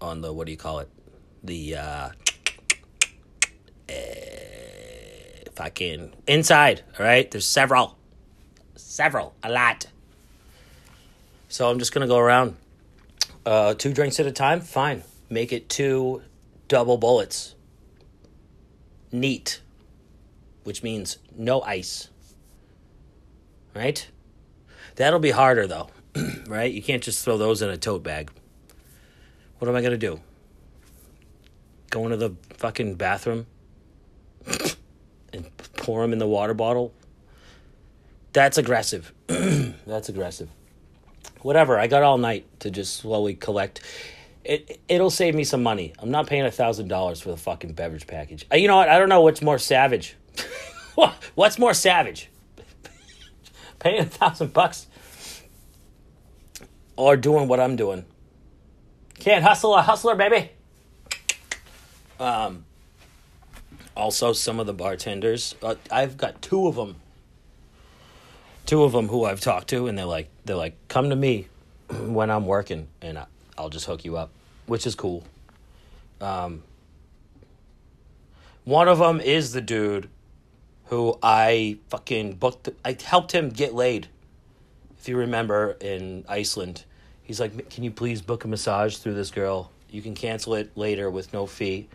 on 0.00 0.20
the 0.20 0.32
what 0.32 0.46
do 0.46 0.52
you 0.52 0.58
call 0.58 0.80
it? 0.80 0.88
The 1.42 1.76
uh, 1.76 2.08
fucking 5.54 6.12
inside. 6.26 6.82
All 6.98 7.06
right, 7.06 7.30
there's 7.30 7.46
several, 7.46 7.96
several, 8.76 9.34
a 9.42 9.50
lot. 9.50 9.86
So 11.48 11.70
I'm 11.70 11.78
just 11.78 11.92
gonna 11.92 12.06
go 12.06 12.18
around. 12.18 12.56
Uh, 13.46 13.74
two 13.74 13.92
drinks 13.92 14.20
at 14.20 14.26
a 14.26 14.32
time. 14.32 14.60
Fine. 14.60 15.02
Make 15.30 15.52
it 15.52 15.68
two 15.68 16.22
double 16.68 16.98
Bulleits. 16.98 17.54
Neat 19.12 19.60
which 20.64 20.82
means 20.82 21.18
no 21.36 21.62
ice. 21.62 22.08
Right? 23.74 24.08
That'll 24.96 25.20
be 25.20 25.30
harder 25.30 25.66
though, 25.66 25.90
right? 26.46 26.72
You 26.72 26.82
can't 26.82 27.02
just 27.02 27.24
throw 27.24 27.38
those 27.38 27.62
in 27.62 27.70
a 27.70 27.76
tote 27.76 28.02
bag. 28.02 28.30
What 29.58 29.68
am 29.68 29.76
I 29.76 29.80
going 29.80 29.92
to 29.92 29.98
do? 29.98 30.20
Go 31.90 32.04
into 32.04 32.16
the 32.16 32.34
fucking 32.54 32.94
bathroom 32.94 33.46
and 35.32 35.46
pour 35.76 36.02
them 36.02 36.12
in 36.12 36.18
the 36.18 36.26
water 36.26 36.54
bottle? 36.54 36.92
That's 38.32 38.58
aggressive. 38.58 39.12
That's 39.26 40.08
aggressive. 40.08 40.48
Whatever, 41.40 41.78
I 41.78 41.86
got 41.86 42.02
all 42.02 42.18
night 42.18 42.46
to 42.60 42.70
just 42.70 42.96
slowly 42.96 43.34
collect 43.34 43.80
it 44.44 44.80
it'll 44.88 45.10
save 45.10 45.34
me 45.34 45.44
some 45.44 45.62
money. 45.62 45.92
I'm 45.98 46.10
not 46.10 46.26
paying 46.26 46.44
a 46.44 46.50
thousand 46.50 46.88
dollars 46.88 47.20
for 47.20 47.30
the 47.30 47.36
fucking 47.36 47.74
beverage 47.74 48.06
package. 48.06 48.46
Uh, 48.52 48.56
you 48.56 48.68
know 48.68 48.76
what? 48.76 48.88
I 48.88 48.98
don't 48.98 49.08
know 49.08 49.20
what's 49.20 49.42
more 49.42 49.58
savage. 49.58 50.16
What's 51.34 51.58
more 51.58 51.72
savage? 51.72 52.28
Paying 53.78 54.00
a 54.00 54.04
thousand 54.04 54.52
bucks 54.52 54.86
or 57.00 57.16
doing 57.16 57.48
what 57.48 57.58
I'm 57.58 57.76
doing? 57.76 58.04
Can't 59.18 59.42
hustle 59.42 59.74
a 59.74 59.80
hustler, 59.80 60.14
baby. 60.14 60.50
Um, 62.18 62.66
also, 63.96 64.34
some 64.34 64.60
of 64.60 64.66
the 64.66 64.74
bartenders, 64.74 65.54
uh, 65.62 65.76
I've 65.90 66.18
got 66.18 66.42
two 66.42 66.66
of 66.66 66.76
them. 66.76 66.96
Two 68.66 68.84
of 68.84 68.92
them 68.92 69.08
who 69.08 69.24
I've 69.24 69.40
talked 69.40 69.68
to, 69.70 69.86
and 69.86 69.96
they're 69.96 70.04
like, 70.04 70.28
they're 70.44 70.56
like, 70.56 70.76
come 70.88 71.08
to 71.08 71.16
me 71.16 71.48
when 71.88 72.30
I'm 72.30 72.46
working, 72.46 72.88
and 73.00 73.18
I'll 73.56 73.70
just 73.70 73.86
hook 73.86 74.04
you 74.04 74.18
up, 74.18 74.30
which 74.66 74.86
is 74.86 74.94
cool. 74.94 75.24
Um, 76.20 76.62
one 78.64 78.88
of 78.88 78.98
them 78.98 79.22
is 79.22 79.52
the 79.52 79.62
dude 79.62 80.10
who 80.86 81.18
I 81.22 81.78
fucking 81.88 82.34
booked. 82.34 82.68
I 82.84 82.98
helped 83.02 83.32
him 83.32 83.48
get 83.48 83.74
laid. 83.74 84.08
If 84.98 85.08
you 85.08 85.16
remember 85.16 85.78
in 85.80 86.26
Iceland, 86.28 86.84
he's 87.30 87.38
like, 87.38 87.70
"Can 87.70 87.84
you 87.84 87.92
please 87.92 88.20
book 88.20 88.42
a 88.42 88.48
massage 88.48 88.96
through 88.96 89.14
this 89.14 89.30
girl? 89.30 89.70
You 89.88 90.02
can 90.02 90.16
cancel 90.16 90.54
it 90.54 90.76
later 90.76 91.08
with 91.08 91.32
no 91.32 91.46
fee." 91.46 91.88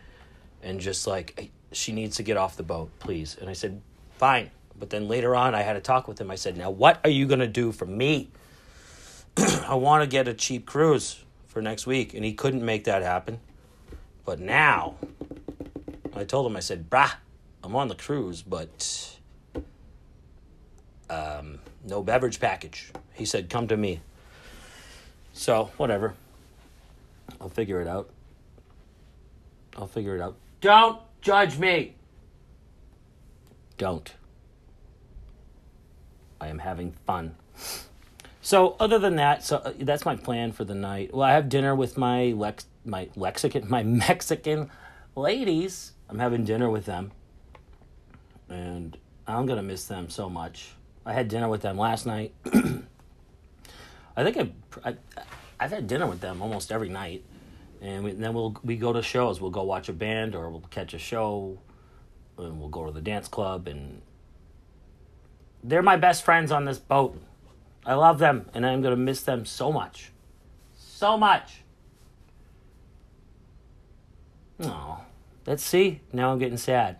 And 0.64 0.80
just 0.80 1.08
like 1.08 1.52
she 1.74 1.92
needs 1.92 2.16
to 2.16 2.24
get 2.24 2.38
off 2.38 2.56
the 2.56 2.64
boat, 2.64 2.90
please. 3.00 3.36
And 3.40 3.50
I 3.50 3.54
said, 3.54 3.82
"Fine." 4.18 4.50
But 4.80 4.90
then 4.90 5.10
later 5.10 5.36
on, 5.36 5.54
I 5.54 5.62
had 5.62 5.76
a 5.76 5.82
talk 5.82 6.08
with 6.08 6.22
him. 6.22 6.32
I 6.32 6.36
said, 6.36 6.56
"Now, 6.56 6.70
what 6.70 7.02
are 7.04 7.10
you 7.10 7.28
gonna 7.28 7.48
do 7.48 7.74
for 7.74 7.86
me? 7.86 8.30
I 9.68 9.76
want 9.76 10.04
to 10.04 10.08
get 10.08 10.30
a 10.30 10.34
cheap 10.34 10.66
cruise 10.66 11.22
for 11.48 11.62
next 11.62 11.86
week." 11.86 12.14
And 12.14 12.24
he 12.24 12.32
couldn't 12.32 12.64
make 12.64 12.86
that 12.86 13.02
happen. 13.02 13.42
But 14.24 14.40
now, 14.40 14.96
I 16.16 16.24
told 16.24 16.46
him, 16.48 16.56
I 16.56 16.62
said, 16.62 16.90
"Brah." 16.90 17.12
I'm 17.62 17.76
on 17.76 17.88
the 17.88 17.96
cruise, 17.96 18.44
but 18.44 19.18
um, 21.10 21.58
no 21.84 22.04
beverage 22.04 22.40
package. 22.40 22.92
He 23.14 23.26
said, 23.26 23.50
come 23.50 23.68
to 23.70 23.76
me. 23.76 24.02
So, 25.38 25.70
whatever. 25.76 26.14
I'll 27.42 27.50
figure 27.50 27.82
it 27.82 27.88
out. 27.88 28.10
I'll 29.76 29.86
figure 29.86 30.16
it 30.16 30.22
out. 30.22 30.38
Don't 30.62 31.02
judge 31.22 31.60
me. 31.60 31.96
Don't. 33.78 34.14
I 36.40 36.48
am 36.48 36.60
having 36.60 36.94
fun. 37.06 37.36
So, 38.42 38.78
other 38.80 38.98
than 38.98 39.18
that, 39.18 39.44
so 39.44 39.58
uh, 39.58 39.74
that's 39.78 40.06
my 40.06 40.16
plan 40.16 40.54
for 40.54 40.64
the 40.64 40.74
night. 40.74 41.14
Well, 41.14 41.24
I 41.24 41.34
have 41.34 41.50
dinner 41.50 41.76
with 41.76 41.98
my 41.98 42.28
lex 42.28 42.66
my 42.86 43.08
Lexican 43.18 43.68
my 43.70 43.84
Mexican 43.84 44.72
ladies. 45.18 45.92
I'm 46.10 46.20
having 46.20 46.46
dinner 46.46 46.70
with 46.70 46.86
them 46.86 47.12
and 48.48 48.98
I'm 49.28 49.46
gonna 49.46 49.64
miss 49.64 49.86
them 49.86 50.10
so 50.10 50.30
much. 50.30 50.70
I 51.06 51.12
had 51.12 51.28
dinner 51.28 51.50
with 51.50 51.62
them 51.62 51.78
last 51.78 52.06
night. 52.06 52.34
I 54.18 54.24
think 54.24 54.54
I, 54.84 54.90
I 54.90 54.96
I've 55.60 55.72
had 55.72 55.88
dinner 55.88 56.08
with 56.08 56.22
them 56.22 56.42
almost 56.42 56.72
every 56.72 56.90
night, 56.90 57.24
and, 57.82 58.04
we, 58.04 58.12
and 58.12 58.24
then 58.24 58.34
we'll 58.34 58.56
we 58.64 58.76
go 58.76 58.94
to 58.94 59.02
shows. 59.02 59.42
We'll 59.42 59.52
go 59.52 59.64
watch 59.64 59.90
a 59.90 59.94
band 59.94 60.36
or 60.36 60.50
we'll 60.50 60.62
catch 60.70 60.94
a 60.94 61.00
show, 61.00 61.58
and 62.38 62.60
we'll 62.60 62.70
go 62.70 62.86
to 62.86 62.92
the 62.92 63.02
dance 63.02 63.28
club. 63.28 63.68
And 63.68 64.02
they're 65.64 65.82
my 65.82 65.98
best 65.98 66.24
friends 66.24 66.52
on 66.52 66.66
this 66.66 66.78
boat. 66.78 67.20
I 67.86 67.94
love 67.94 68.20
them, 68.20 68.50
and 68.54 68.66
I'm 68.66 68.82
gonna 68.82 68.96
miss 68.96 69.22
them 69.22 69.46
so 69.46 69.72
much, 69.72 70.12
so 70.78 71.18
much. 71.18 71.62
Oh, 74.62 75.02
let's 75.46 75.64
see. 75.64 76.00
Now 76.14 76.32
I'm 76.32 76.40
getting 76.40 76.58
sad. 76.58 76.98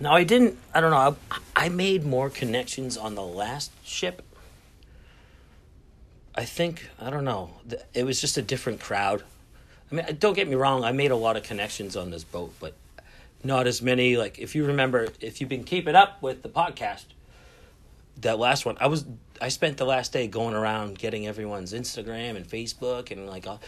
Now 0.00 0.14
I 0.14 0.24
didn't. 0.24 0.58
I 0.74 0.80
don't 0.80 0.90
know. 0.90 1.16
I, 1.30 1.66
I 1.66 1.68
made 1.68 2.04
more 2.04 2.28
connections 2.30 2.96
on 2.96 3.14
the 3.14 3.22
last 3.22 3.70
ship. 3.84 4.22
I 6.34 6.44
think 6.44 6.88
I 7.00 7.10
don't 7.10 7.24
know. 7.24 7.50
It 7.94 8.04
was 8.04 8.20
just 8.20 8.36
a 8.38 8.42
different 8.42 8.80
crowd. 8.80 9.22
I 9.90 9.94
mean, 9.94 10.16
don't 10.18 10.34
get 10.34 10.48
me 10.48 10.54
wrong. 10.54 10.84
I 10.84 10.92
made 10.92 11.10
a 11.10 11.16
lot 11.16 11.36
of 11.36 11.42
connections 11.42 11.96
on 11.96 12.10
this 12.10 12.24
boat, 12.24 12.54
but 12.58 12.74
not 13.44 13.66
as 13.66 13.82
many. 13.82 14.16
Like 14.16 14.38
if 14.38 14.54
you 14.54 14.64
remember, 14.64 15.08
if 15.20 15.40
you've 15.40 15.50
been 15.50 15.64
keeping 15.64 15.94
up 15.94 16.22
with 16.22 16.42
the 16.42 16.48
podcast, 16.48 17.04
that 18.22 18.38
last 18.38 18.64
one, 18.64 18.76
I 18.80 18.86
was 18.86 19.04
I 19.40 19.48
spent 19.48 19.76
the 19.76 19.84
last 19.84 20.12
day 20.12 20.26
going 20.26 20.54
around 20.54 20.98
getting 20.98 21.26
everyone's 21.26 21.72
Instagram 21.72 22.36
and 22.36 22.48
Facebook 22.48 23.10
and 23.10 23.26
like, 23.26 23.46
all, 23.46 23.60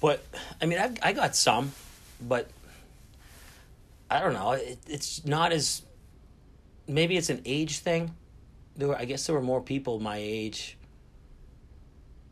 but 0.00 0.24
I 0.60 0.66
mean, 0.66 0.78
I 0.78 0.94
I 1.02 1.12
got 1.12 1.36
some, 1.36 1.72
but 2.20 2.48
I 4.10 4.20
don't 4.20 4.32
know. 4.32 4.52
It, 4.52 4.78
it's 4.88 5.24
not 5.26 5.52
as 5.52 5.82
maybe 6.88 7.16
it's 7.16 7.30
an 7.30 7.42
age 7.44 7.78
thing. 7.80 8.14
There 8.76 8.88
were, 8.88 8.96
I 8.96 9.04
guess, 9.04 9.26
there 9.26 9.34
were 9.34 9.42
more 9.42 9.60
people 9.60 10.00
my 10.00 10.16
age 10.16 10.76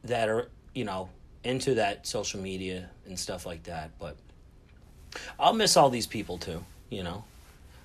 that 0.04 0.28
are 0.28 0.48
you 0.74 0.84
know 0.84 1.08
into 1.44 1.74
that 1.74 2.06
social 2.06 2.40
media 2.40 2.90
and 3.06 3.18
stuff 3.18 3.46
like 3.46 3.64
that. 3.64 3.90
But 3.98 4.16
I'll 5.38 5.54
miss 5.54 5.76
all 5.76 5.90
these 5.90 6.06
people 6.06 6.38
too. 6.38 6.64
You 6.88 7.02
know, 7.02 7.24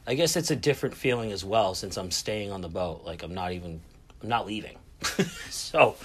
I 0.08 0.15
guess 0.15 0.36
it's 0.36 0.51
a 0.51 0.56
different 0.56 0.95
feeling 0.95 1.32
as 1.32 1.43
well 1.45 1.75
since 1.75 1.97
I'm 1.97 2.12
staying 2.12 2.51
on 2.51 2.62
the 2.62 2.69
boat. 2.69 3.04
Like 3.06 3.23
I'm 3.23 3.34
not 3.34 3.51
even 3.54 3.82
I'm 4.21 4.30
not 4.30 4.45
leaving. 4.45 4.78
so 5.49 5.95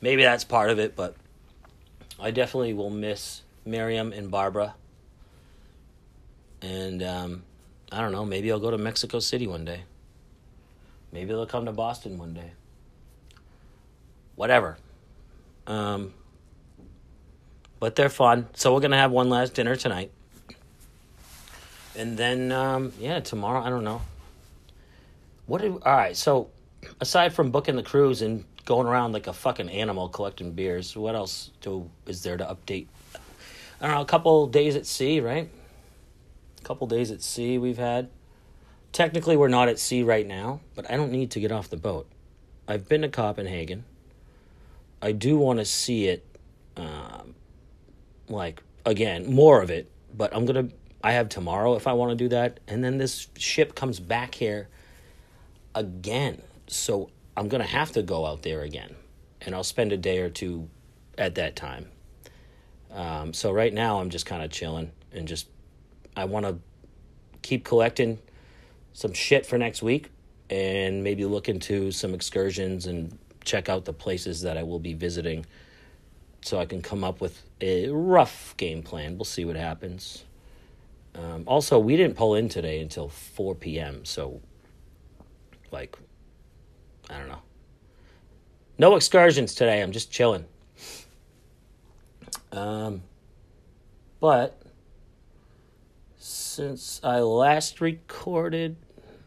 maybe 0.00 0.22
that's 0.22 0.44
part 0.44 0.70
of 0.70 0.78
it, 0.78 0.96
but 0.96 1.16
I 2.20 2.30
definitely 2.30 2.74
will 2.74 2.90
miss 2.90 3.42
Miriam 3.64 4.12
and 4.12 4.30
Barbara. 4.30 4.74
And 6.62 7.02
um, 7.02 7.42
I 7.92 8.00
don't 8.00 8.12
know, 8.12 8.24
maybe 8.24 8.50
I'll 8.50 8.60
go 8.60 8.70
to 8.70 8.78
Mexico 8.78 9.18
City 9.18 9.46
one 9.46 9.64
day. 9.64 9.82
Maybe 11.12 11.28
they'll 11.28 11.46
come 11.46 11.66
to 11.66 11.72
Boston 11.72 12.18
one 12.18 12.34
day. 12.34 12.52
Whatever. 14.34 14.78
Um, 15.66 16.12
but 17.80 17.96
they're 17.96 18.08
fun. 18.08 18.48
So 18.54 18.72
we're 18.72 18.80
to 18.92 18.96
have 18.96 19.10
one 19.10 19.28
last 19.28 19.54
dinner 19.54 19.76
tonight. 19.76 20.10
And 21.96 22.16
then, 22.16 22.50
um, 22.50 22.92
yeah, 22.98 23.20
tomorrow, 23.20 23.62
I 23.62 23.70
don't 23.70 23.84
know. 23.84 24.02
What 25.46 25.60
did, 25.60 25.72
all 25.72 25.96
right, 25.96 26.16
so 26.16 26.50
aside 27.00 27.34
from 27.34 27.50
booking 27.50 27.76
the 27.76 27.82
cruise 27.82 28.22
and 28.22 28.44
going 28.64 28.86
around 28.86 29.12
like 29.12 29.26
a 29.26 29.32
fucking 29.32 29.68
animal 29.68 30.08
collecting 30.08 30.52
beers, 30.52 30.96
what 30.96 31.14
else 31.14 31.50
do 31.60 31.90
is 32.06 32.22
there 32.22 32.36
to 32.36 32.44
update? 32.44 32.86
I 33.80 33.86
don't 33.86 33.96
know, 33.96 34.00
a 34.00 34.06
couple 34.06 34.46
days 34.46 34.76
at 34.76 34.86
sea, 34.86 35.20
right? 35.20 35.48
A 36.58 36.62
couple 36.62 36.86
days 36.86 37.10
at 37.10 37.22
sea 37.22 37.58
we've 37.58 37.78
had. 37.78 38.08
Technically, 38.92 39.36
we're 39.36 39.48
not 39.48 39.68
at 39.68 39.78
sea 39.78 40.02
right 40.02 40.26
now, 40.26 40.60
but 40.74 40.90
I 40.90 40.96
don't 40.96 41.12
need 41.12 41.32
to 41.32 41.40
get 41.40 41.52
off 41.52 41.68
the 41.68 41.76
boat. 41.76 42.08
I've 42.66 42.88
been 42.88 43.02
to 43.02 43.08
Copenhagen. 43.08 43.84
I 45.04 45.12
do 45.12 45.36
want 45.36 45.58
to 45.58 45.66
see 45.66 46.06
it, 46.06 46.24
um, 46.78 47.34
like, 48.26 48.62
again, 48.86 49.30
more 49.30 49.60
of 49.60 49.68
it, 49.70 49.90
but 50.16 50.34
I'm 50.34 50.46
to, 50.70 50.74
I 51.02 51.12
have 51.12 51.28
tomorrow 51.28 51.76
if 51.76 51.86
I 51.86 51.92
want 51.92 52.12
to 52.12 52.16
do 52.16 52.30
that. 52.30 52.58
And 52.66 52.82
then 52.82 52.96
this 52.96 53.28
ship 53.36 53.74
comes 53.74 54.00
back 54.00 54.34
here 54.34 54.68
again. 55.74 56.40
So 56.68 57.10
I'm 57.36 57.50
to 57.60 57.68
have 57.68 57.92
to 57.92 58.02
go 58.02 58.24
out 58.24 58.44
there 58.44 58.62
again. 58.62 58.94
And 59.42 59.54
I'll 59.54 59.62
spend 59.62 59.92
a 59.92 59.98
day 59.98 60.20
or 60.20 60.30
two 60.30 60.70
at 61.18 61.34
that 61.34 61.54
time. 61.54 61.90
Um, 62.90 63.34
so 63.34 63.52
right 63.52 63.74
now 63.74 64.00
I'm 64.00 64.08
just 64.08 64.24
kind 64.24 64.42
of 64.42 64.50
chilling 64.50 64.90
and 65.12 65.28
just, 65.28 65.48
I 66.16 66.24
want 66.24 66.46
to 66.46 66.56
keep 67.42 67.62
collecting 67.62 68.20
some 68.94 69.12
shit 69.12 69.44
for 69.44 69.58
next 69.58 69.82
week 69.82 70.10
and 70.48 71.04
maybe 71.04 71.26
look 71.26 71.50
into 71.50 71.90
some 71.90 72.14
excursions 72.14 72.86
and 72.86 73.18
check 73.44 73.68
out 73.68 73.84
the 73.84 73.92
places 73.92 74.42
that 74.42 74.56
I 74.56 74.62
will 74.62 74.78
be 74.78 74.94
visiting 74.94 75.46
so 76.42 76.58
I 76.58 76.66
can 76.66 76.82
come 76.82 77.04
up 77.04 77.20
with 77.20 77.42
a 77.60 77.88
rough 77.88 78.54
game 78.56 78.82
plan. 78.82 79.16
We'll 79.16 79.24
see 79.24 79.44
what 79.44 79.56
happens. 79.56 80.24
Um, 81.14 81.44
also, 81.46 81.78
we 81.78 81.96
didn't 81.96 82.16
pull 82.16 82.34
in 82.34 82.48
today 82.48 82.80
until 82.80 83.08
4 83.08 83.54
p.m., 83.54 84.04
so 84.04 84.40
like 85.70 85.96
I 87.10 87.18
don't 87.18 87.28
know. 87.28 87.42
No 88.78 88.96
excursions 88.96 89.54
today. 89.54 89.82
I'm 89.82 89.92
just 89.92 90.10
chilling. 90.10 90.46
Um, 92.52 93.02
but 94.20 94.60
since 96.16 97.00
I 97.02 97.20
last 97.20 97.80
recorded, 97.80 98.76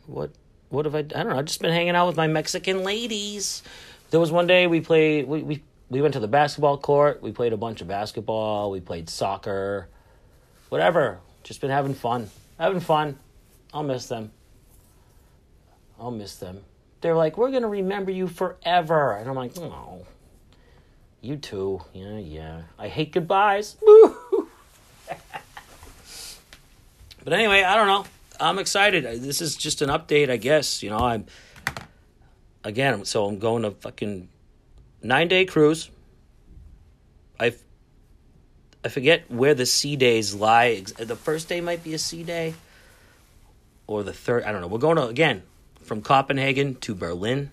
what 0.05 0.31
what 0.69 0.85
have 0.85 0.95
I? 0.95 0.99
I 0.99 1.03
don't 1.03 1.29
know. 1.29 1.37
I've 1.37 1.45
just 1.45 1.61
been 1.61 1.71
hanging 1.71 1.95
out 1.95 2.07
with 2.07 2.17
my 2.17 2.27
Mexican 2.27 2.83
ladies. 2.83 3.63
There 4.09 4.19
was 4.19 4.31
one 4.31 4.47
day 4.47 4.67
we 4.67 4.81
played. 4.81 5.27
We 5.27 5.43
we 5.43 5.63
we 5.89 6.01
went 6.01 6.13
to 6.13 6.19
the 6.19 6.27
basketball 6.27 6.77
court. 6.77 7.21
We 7.21 7.31
played 7.31 7.53
a 7.53 7.57
bunch 7.57 7.81
of 7.81 7.87
basketball. 7.87 8.71
We 8.71 8.79
played 8.79 9.09
soccer. 9.09 9.87
Whatever. 10.69 11.19
Just 11.43 11.61
been 11.61 11.69
having 11.69 11.93
fun. 11.93 12.29
Having 12.59 12.81
fun. 12.81 13.19
I'll 13.73 13.83
miss 13.83 14.07
them. 14.07 14.31
I'll 15.99 16.11
miss 16.11 16.35
them. 16.37 16.61
They're 17.01 17.15
like, 17.15 17.37
we're 17.37 17.51
gonna 17.51 17.67
remember 17.67 18.11
you 18.11 18.27
forever, 18.27 19.13
and 19.13 19.29
I'm 19.29 19.35
like, 19.35 19.57
oh, 19.57 20.05
you 21.21 21.37
too. 21.37 21.81
Yeah, 21.93 22.17
yeah. 22.17 22.61
I 22.77 22.87
hate 22.87 23.11
goodbyes. 23.11 23.75
but 27.23 27.33
anyway, 27.33 27.63
I 27.63 27.75
don't 27.75 27.87
know. 27.87 28.05
I'm 28.39 28.59
excited. 28.59 29.03
This 29.21 29.41
is 29.41 29.55
just 29.55 29.81
an 29.81 29.89
update, 29.89 30.29
I 30.29 30.37
guess. 30.37 30.83
You 30.83 30.89
know, 30.89 30.99
I'm 30.99 31.25
again. 32.67 33.05
So 33.05 33.25
I'm 33.25 33.39
going 33.39 33.63
to 33.63 33.71
fucking 33.71 34.27
nine 35.01 35.27
day 35.27 35.45
cruise. 35.45 35.89
I 37.39 37.53
I 38.83 38.89
forget 38.89 39.31
where 39.31 39.55
the 39.55 39.65
sea 39.65 39.95
days 39.95 40.35
lie. 40.35 40.81
The 40.81 41.15
first 41.15 41.49
day 41.49 41.61
might 41.61 41.83
be 41.83 41.93
a 41.93 41.99
sea 41.99 42.23
day, 42.23 42.53
or 43.87 44.03
the 44.03 44.13
third. 44.13 44.43
I 44.43 44.51
don't 44.51 44.61
know. 44.61 44.67
We're 44.67 44.77
going 44.77 44.97
to 44.97 45.07
again 45.07 45.43
from 45.81 46.01
Copenhagen 46.01 46.75
to 46.81 46.93
Berlin, 46.93 47.51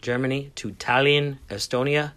Germany, 0.00 0.52
to 0.54 0.70
Tallinn, 0.70 1.38
Estonia, 1.50 2.12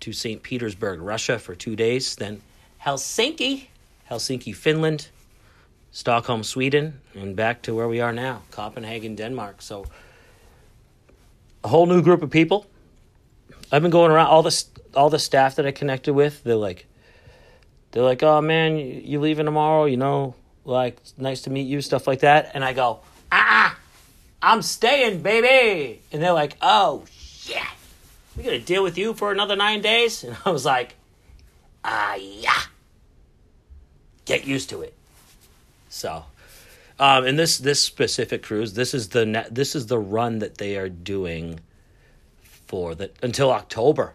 to 0.00 0.12
St. 0.12 0.42
Petersburg, 0.42 1.00
Russia 1.00 1.38
for 1.38 1.56
two 1.56 1.74
days, 1.74 2.14
then 2.16 2.40
Helsinki, 2.84 3.66
Helsinki, 4.08 4.54
Finland, 4.54 5.08
Stockholm, 5.90 6.44
Sweden, 6.44 7.00
and 7.14 7.34
back 7.34 7.62
to 7.62 7.74
where 7.74 7.88
we 7.88 8.00
are 8.00 8.12
now, 8.12 8.42
Copenhagen, 8.52 9.16
Denmark. 9.16 9.62
So 9.62 9.86
a 11.66 11.68
whole 11.68 11.86
new 11.86 12.00
group 12.00 12.22
of 12.22 12.30
people. 12.30 12.64
I've 13.72 13.82
been 13.82 13.90
going 13.90 14.12
around 14.12 14.28
all 14.28 14.44
the 14.44 14.64
all 14.94 15.10
the 15.10 15.18
staff 15.18 15.56
that 15.56 15.66
I 15.66 15.72
connected 15.72 16.14
with. 16.14 16.44
They're 16.44 16.54
like, 16.54 16.86
they're 17.90 18.04
like, 18.04 18.22
oh 18.22 18.40
man, 18.40 18.76
you 18.76 19.18
leaving 19.18 19.46
tomorrow? 19.46 19.86
You 19.86 19.96
know, 19.96 20.36
like 20.64 20.96
nice 21.18 21.42
to 21.42 21.50
meet 21.50 21.66
you, 21.66 21.80
stuff 21.80 22.06
like 22.06 22.20
that. 22.20 22.52
And 22.54 22.64
I 22.64 22.72
go, 22.72 23.00
ah, 23.32 23.76
I'm 24.40 24.62
staying, 24.62 25.22
baby. 25.22 26.00
And 26.12 26.22
they're 26.22 26.32
like, 26.32 26.56
oh, 26.62 27.04
shit. 27.10 27.58
We 28.36 28.44
to 28.44 28.60
deal 28.60 28.84
with 28.84 28.96
you 28.96 29.12
for 29.12 29.32
another 29.32 29.56
nine 29.56 29.82
days? 29.82 30.22
And 30.24 30.36
I 30.46 30.50
was 30.50 30.64
like, 30.64 30.94
ah, 31.84 32.14
yeah. 32.14 32.62
Get 34.24 34.46
used 34.46 34.70
to 34.70 34.82
it. 34.82 34.94
So, 35.88 36.26
um, 36.98 37.24
and 37.24 37.38
this 37.38 37.58
this 37.58 37.80
specific 37.80 38.42
cruise, 38.42 38.74
this 38.74 38.94
is 38.94 39.10
the 39.10 39.46
this 39.50 39.74
is 39.74 39.86
the 39.86 39.98
run 39.98 40.38
that 40.38 40.58
they 40.58 40.76
are 40.76 40.88
doing 40.88 41.60
for 42.66 42.94
the 42.94 43.10
until 43.22 43.50
October. 43.50 44.14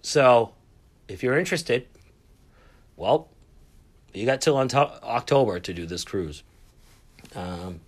So, 0.00 0.52
if 1.06 1.22
you're 1.22 1.38
interested, 1.38 1.86
well, 2.96 3.28
you 4.14 4.26
got 4.26 4.40
till 4.40 4.56
October 4.56 5.60
to 5.60 5.74
do 5.74 5.86
this 5.86 6.04
cruise. 6.04 6.42
Um, 7.34 7.80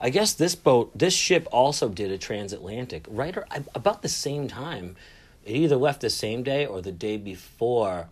I 0.00 0.10
guess 0.10 0.32
this 0.34 0.54
boat, 0.54 0.90
this 0.98 1.14
ship 1.14 1.46
also 1.52 1.88
did 1.88 2.10
a 2.10 2.18
transatlantic 2.18 3.06
right 3.08 3.36
about 3.74 4.02
the 4.02 4.08
same 4.08 4.48
time. 4.48 4.96
It 5.44 5.56
either 5.56 5.76
left 5.76 6.00
the 6.00 6.10
same 6.10 6.42
day 6.42 6.66
or 6.66 6.80
the 6.80 6.92
day 6.92 7.16
before 7.16 8.08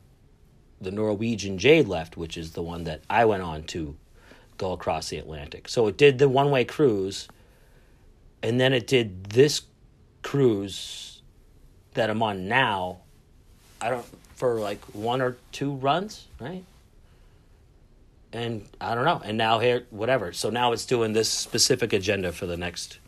the 0.81 0.91
Norwegian 0.91 1.59
Jade 1.59 1.88
left, 1.88 2.17
which 2.17 2.37
is 2.37 2.53
the 2.53 2.62
one 2.62 2.85
that 2.85 3.03
I 3.09 3.25
went 3.25 3.43
on 3.43 3.65
to 3.65 3.97
go 4.62 4.72
across 4.72 5.09
the 5.09 5.18
Atlantic. 5.18 5.68
So 5.68 5.87
it 5.88 5.96
did 5.96 6.18
the 6.18 6.29
one 6.29 6.51
way 6.51 6.64
cruise, 6.64 7.29
and 8.42 8.61
then 8.61 8.72
it 8.72 8.87
did 8.87 9.25
this 9.25 9.62
cruise 10.22 11.22
that 11.94 12.11
I'm 12.11 12.22
on 12.22 12.48
now. 12.48 12.98
I 13.81 13.90
don't 13.90 14.07
for 14.37 14.61
like 14.61 14.83
one 14.94 15.20
or 15.20 15.37
two 15.53 15.72
runs, 15.72 16.27
right? 16.40 16.64
and 18.33 18.66
I 18.81 18.94
don't 18.94 19.05
know. 19.05 19.20
And 19.25 19.37
now 19.37 19.59
here, 19.59 19.87
whatever. 19.90 20.33
So 20.33 20.51
now 20.51 20.72
it's 20.72 20.87
doing 20.87 21.12
this 21.12 21.29
specific 21.29 21.92
agenda 21.92 22.33
for 22.33 22.46
the 22.46 22.57
next 22.57 22.98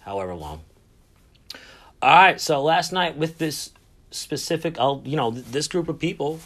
however 0.00 0.34
long. 0.34 0.60
All 2.02 2.10
right. 2.10 2.40
So 2.40 2.62
last 2.62 2.92
night 2.92 3.16
with 3.16 3.38
this 3.38 3.70
specific, 4.10 4.78
I'll 4.78 5.02
you 5.04 5.16
know 5.16 5.30
this 5.30 5.68
group 5.68 5.88
of 5.88 5.98
people. 5.98 6.40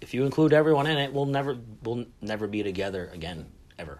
If 0.00 0.14
you 0.14 0.24
include 0.24 0.52
everyone 0.52 0.86
in 0.86 0.98
it, 0.98 1.12
we'll 1.12 1.26
never 1.26 1.56
we'll 1.82 2.06
never 2.20 2.46
be 2.46 2.62
together 2.62 3.10
again 3.12 3.46
ever. 3.78 3.98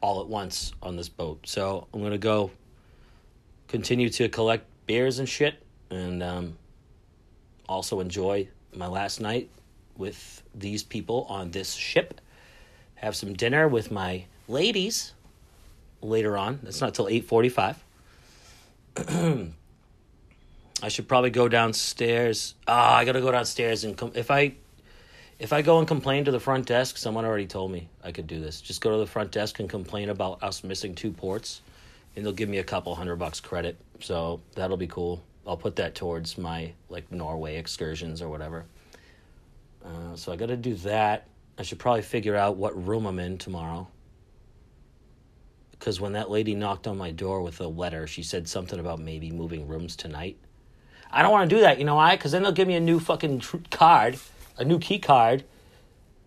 All 0.00 0.20
at 0.20 0.28
once 0.28 0.72
on 0.82 0.96
this 0.96 1.08
boat. 1.08 1.40
So 1.46 1.86
I'm 1.92 2.02
gonna 2.02 2.18
go. 2.18 2.50
Continue 3.68 4.10
to 4.10 4.28
collect 4.28 4.66
beers 4.86 5.18
and 5.18 5.28
shit, 5.28 5.62
and 5.90 6.22
um, 6.22 6.58
also 7.68 8.00
enjoy 8.00 8.48
my 8.74 8.86
last 8.86 9.20
night 9.20 9.48
with 9.96 10.42
these 10.54 10.82
people 10.82 11.26
on 11.28 11.50
this 11.50 11.72
ship. 11.72 12.20
Have 12.96 13.16
some 13.16 13.32
dinner 13.32 13.68
with 13.68 13.90
my 13.90 14.24
ladies 14.48 15.12
later 16.00 16.36
on. 16.36 16.60
That's 16.62 16.80
not 16.80 16.94
till 16.94 17.06
8:45. 17.06 17.76
I 20.82 20.88
should 20.88 21.06
probably 21.06 21.30
go 21.30 21.48
downstairs. 21.48 22.54
Ah, 22.66 22.94
oh, 22.94 22.96
I 22.96 23.04
got 23.04 23.12
to 23.12 23.20
go 23.20 23.30
downstairs 23.30 23.84
and 23.84 23.96
come. 23.96 24.12
if 24.14 24.30
I 24.30 24.54
if 25.38 25.52
I 25.52 25.62
go 25.62 25.78
and 25.78 25.88
complain 25.88 26.24
to 26.24 26.30
the 26.30 26.40
front 26.40 26.66
desk, 26.66 26.96
someone 26.96 27.24
already 27.24 27.46
told 27.46 27.72
me 27.72 27.88
I 28.02 28.12
could 28.12 28.26
do 28.26 28.40
this. 28.40 28.60
Just 28.60 28.80
go 28.80 28.92
to 28.92 28.98
the 28.98 29.06
front 29.06 29.30
desk 29.32 29.60
and 29.60 29.68
complain 29.68 30.08
about 30.08 30.42
us 30.42 30.62
missing 30.62 30.94
two 30.94 31.10
ports, 31.10 31.62
and 32.14 32.24
they'll 32.24 32.32
give 32.32 32.48
me 32.48 32.58
a 32.58 32.64
couple 32.64 32.94
hundred 32.94 33.16
bucks 33.16 33.40
credit. 33.40 33.76
So 34.00 34.40
that'll 34.54 34.76
be 34.76 34.86
cool. 34.86 35.22
I'll 35.46 35.56
put 35.56 35.76
that 35.76 35.94
towards 35.94 36.38
my 36.38 36.72
like 36.88 37.10
Norway 37.10 37.56
excursions 37.56 38.22
or 38.22 38.28
whatever. 38.28 38.64
Uh, 39.84 40.14
so 40.14 40.32
I 40.32 40.36
got 40.36 40.46
to 40.46 40.56
do 40.56 40.74
that. 40.76 41.26
I 41.58 41.62
should 41.62 41.78
probably 41.78 42.02
figure 42.02 42.36
out 42.36 42.56
what 42.56 42.86
room 42.86 43.06
I'm 43.06 43.18
in 43.18 43.38
tomorrow. 43.38 43.88
Because 45.72 46.00
when 46.00 46.12
that 46.12 46.30
lady 46.30 46.54
knocked 46.54 46.86
on 46.86 46.96
my 46.96 47.10
door 47.10 47.42
with 47.42 47.60
a 47.60 47.66
letter, 47.66 48.06
she 48.06 48.22
said 48.22 48.46
something 48.48 48.78
about 48.78 49.00
maybe 49.00 49.32
moving 49.32 49.66
rooms 49.66 49.96
tonight. 49.96 50.36
I 51.10 51.22
don't 51.22 51.32
want 51.32 51.50
to 51.50 51.56
do 51.56 51.62
that. 51.62 51.78
You 51.78 51.84
know 51.84 51.96
why? 51.96 52.16
Because 52.16 52.32
then 52.32 52.42
they'll 52.42 52.52
give 52.52 52.68
me 52.68 52.76
a 52.76 52.80
new 52.80 53.00
fucking 53.00 53.40
tr- 53.40 53.56
card, 53.70 54.16
a 54.56 54.64
new 54.64 54.78
key 54.78 54.98
card, 54.98 55.44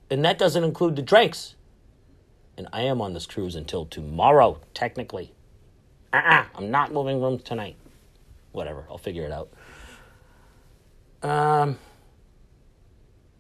and 0.09 0.23
that 0.25 0.37
doesn't 0.37 0.63
include 0.63 0.95
the 0.95 1.01
drinks. 1.01 1.55
And 2.57 2.67
I 2.71 2.81
am 2.81 3.01
on 3.01 3.13
this 3.13 3.25
cruise 3.25 3.55
until 3.55 3.85
tomorrow, 3.85 4.61
technically. 4.73 5.33
Uh 6.13 6.17
uh-uh, 6.17 6.45
I'm 6.55 6.71
not 6.71 6.93
moving 6.93 7.21
rooms 7.21 7.43
tonight. 7.43 7.75
Whatever, 8.51 8.85
I'll 8.89 8.97
figure 8.97 9.25
it 9.25 9.31
out. 9.31 9.49
Um, 11.21 11.77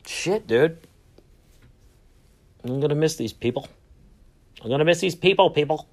shit, 0.05 0.47
dude. 0.47 0.77
I'm 2.63 2.79
gonna 2.79 2.95
miss 2.95 3.15
these 3.15 3.31
people. 3.31 3.69
I'm 4.61 4.69
gonna 4.69 4.83
miss 4.83 4.99
these 4.99 5.15
people, 5.15 5.49
people. 5.51 5.87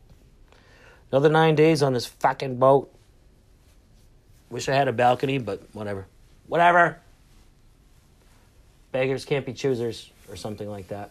Another 1.12 1.28
nine 1.28 1.55
days 1.55 1.83
on 1.83 1.92
this 1.92 2.07
fucking 2.07 2.57
boat. 2.59 2.92
Wish 4.48 4.68
I 4.68 4.74
had 4.74 4.88
a 4.88 4.92
balcony, 4.92 5.38
but 5.38 5.62
whatever. 5.72 6.07
Whatever. 6.46 7.00
Beggars 8.92 9.24
can't 9.24 9.44
be 9.44 9.52
choosers, 9.52 10.11
or 10.28 10.37
something 10.37 10.68
like 10.68 10.88
that. 10.88 11.11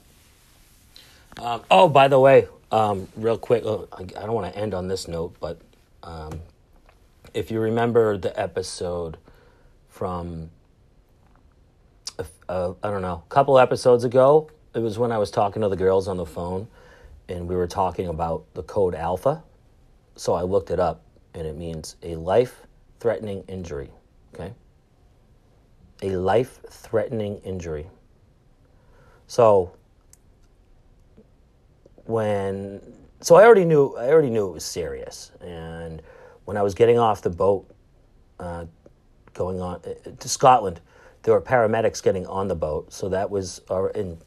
Um, 1.38 1.62
oh, 1.72 1.88
by 1.88 2.08
the 2.08 2.20
way, 2.20 2.48
um, 2.72 3.08
real 3.15 3.38
quick, 3.38 3.63
uh, 3.65 3.84
I, 3.91 4.02
I 4.02 4.06
don't 4.06 4.34
want 4.34 4.54
to 4.54 4.60
end 4.60 4.74
on 4.74 4.88
this 4.88 5.08
note, 5.08 5.36
but 5.39 5.60
um, 6.04 6.39
if 7.34 7.52
you 7.52 7.60
remember 7.60 8.17
the 8.17 8.38
episode 8.39 9.17
from, 9.89 10.50
uh, 12.50 12.74
I 12.84 12.89
don't 12.89 13.02
know, 13.02 13.24
a 13.26 13.30
couple 13.30 13.58
episodes 13.60 14.04
ago, 14.04 14.50
it 14.74 14.80
was 14.80 14.98
when 14.98 15.12
I 15.12 15.17
was 15.17 15.32
talking 15.32 15.62
to 15.62 15.70
the 15.70 15.76
girls 15.76 16.08
on 16.08 16.17
the 16.17 16.26
phone, 16.26 16.67
and 17.30 17.48
we 17.48 17.56
were 17.56 17.67
talking 17.67 18.08
about 18.08 18.46
the 18.54 18.63
code 18.63 18.96
alpha. 18.96 19.44
So 20.15 20.34
I 20.34 20.44
looked 20.44 20.72
it 20.72 20.80
up, 20.80 21.02
and 21.34 21.48
it 21.48 21.56
means 21.56 21.96
a 22.04 22.15
life 22.15 22.62
threatening 23.00 23.44
injury. 23.48 23.89
A 26.02 26.10
life 26.12 26.60
threatening 26.70 27.38
injury. 27.40 27.88
So 29.28 29.74
when 32.06 32.82
so 33.22 33.36
I 33.36 33.44
already 33.44 33.66
knew 33.66 33.96
I 33.96 34.10
already 34.10 34.30
knew 34.30 34.48
it 34.48 34.52
was 34.54 34.66
serious, 34.66 35.32
and 35.42 36.02
when 36.46 36.58
I 36.58 36.64
was 36.64 36.74
getting 36.74 36.98
off 36.98 37.22
the 37.22 37.30
boat, 37.30 37.70
uh, 38.40 38.66
going 39.34 39.62
on 39.62 39.82
uh, 39.86 40.12
to 40.20 40.30
Scotland, 40.30 40.82
there 41.24 41.34
were 41.34 41.42
paramedics 41.42 42.02
getting 42.02 42.26
on 42.26 42.48
the 42.48 42.56
boat, 42.56 42.92
so 42.92 43.10
that 43.10 43.30
was 43.30 43.62
in 43.96 44.18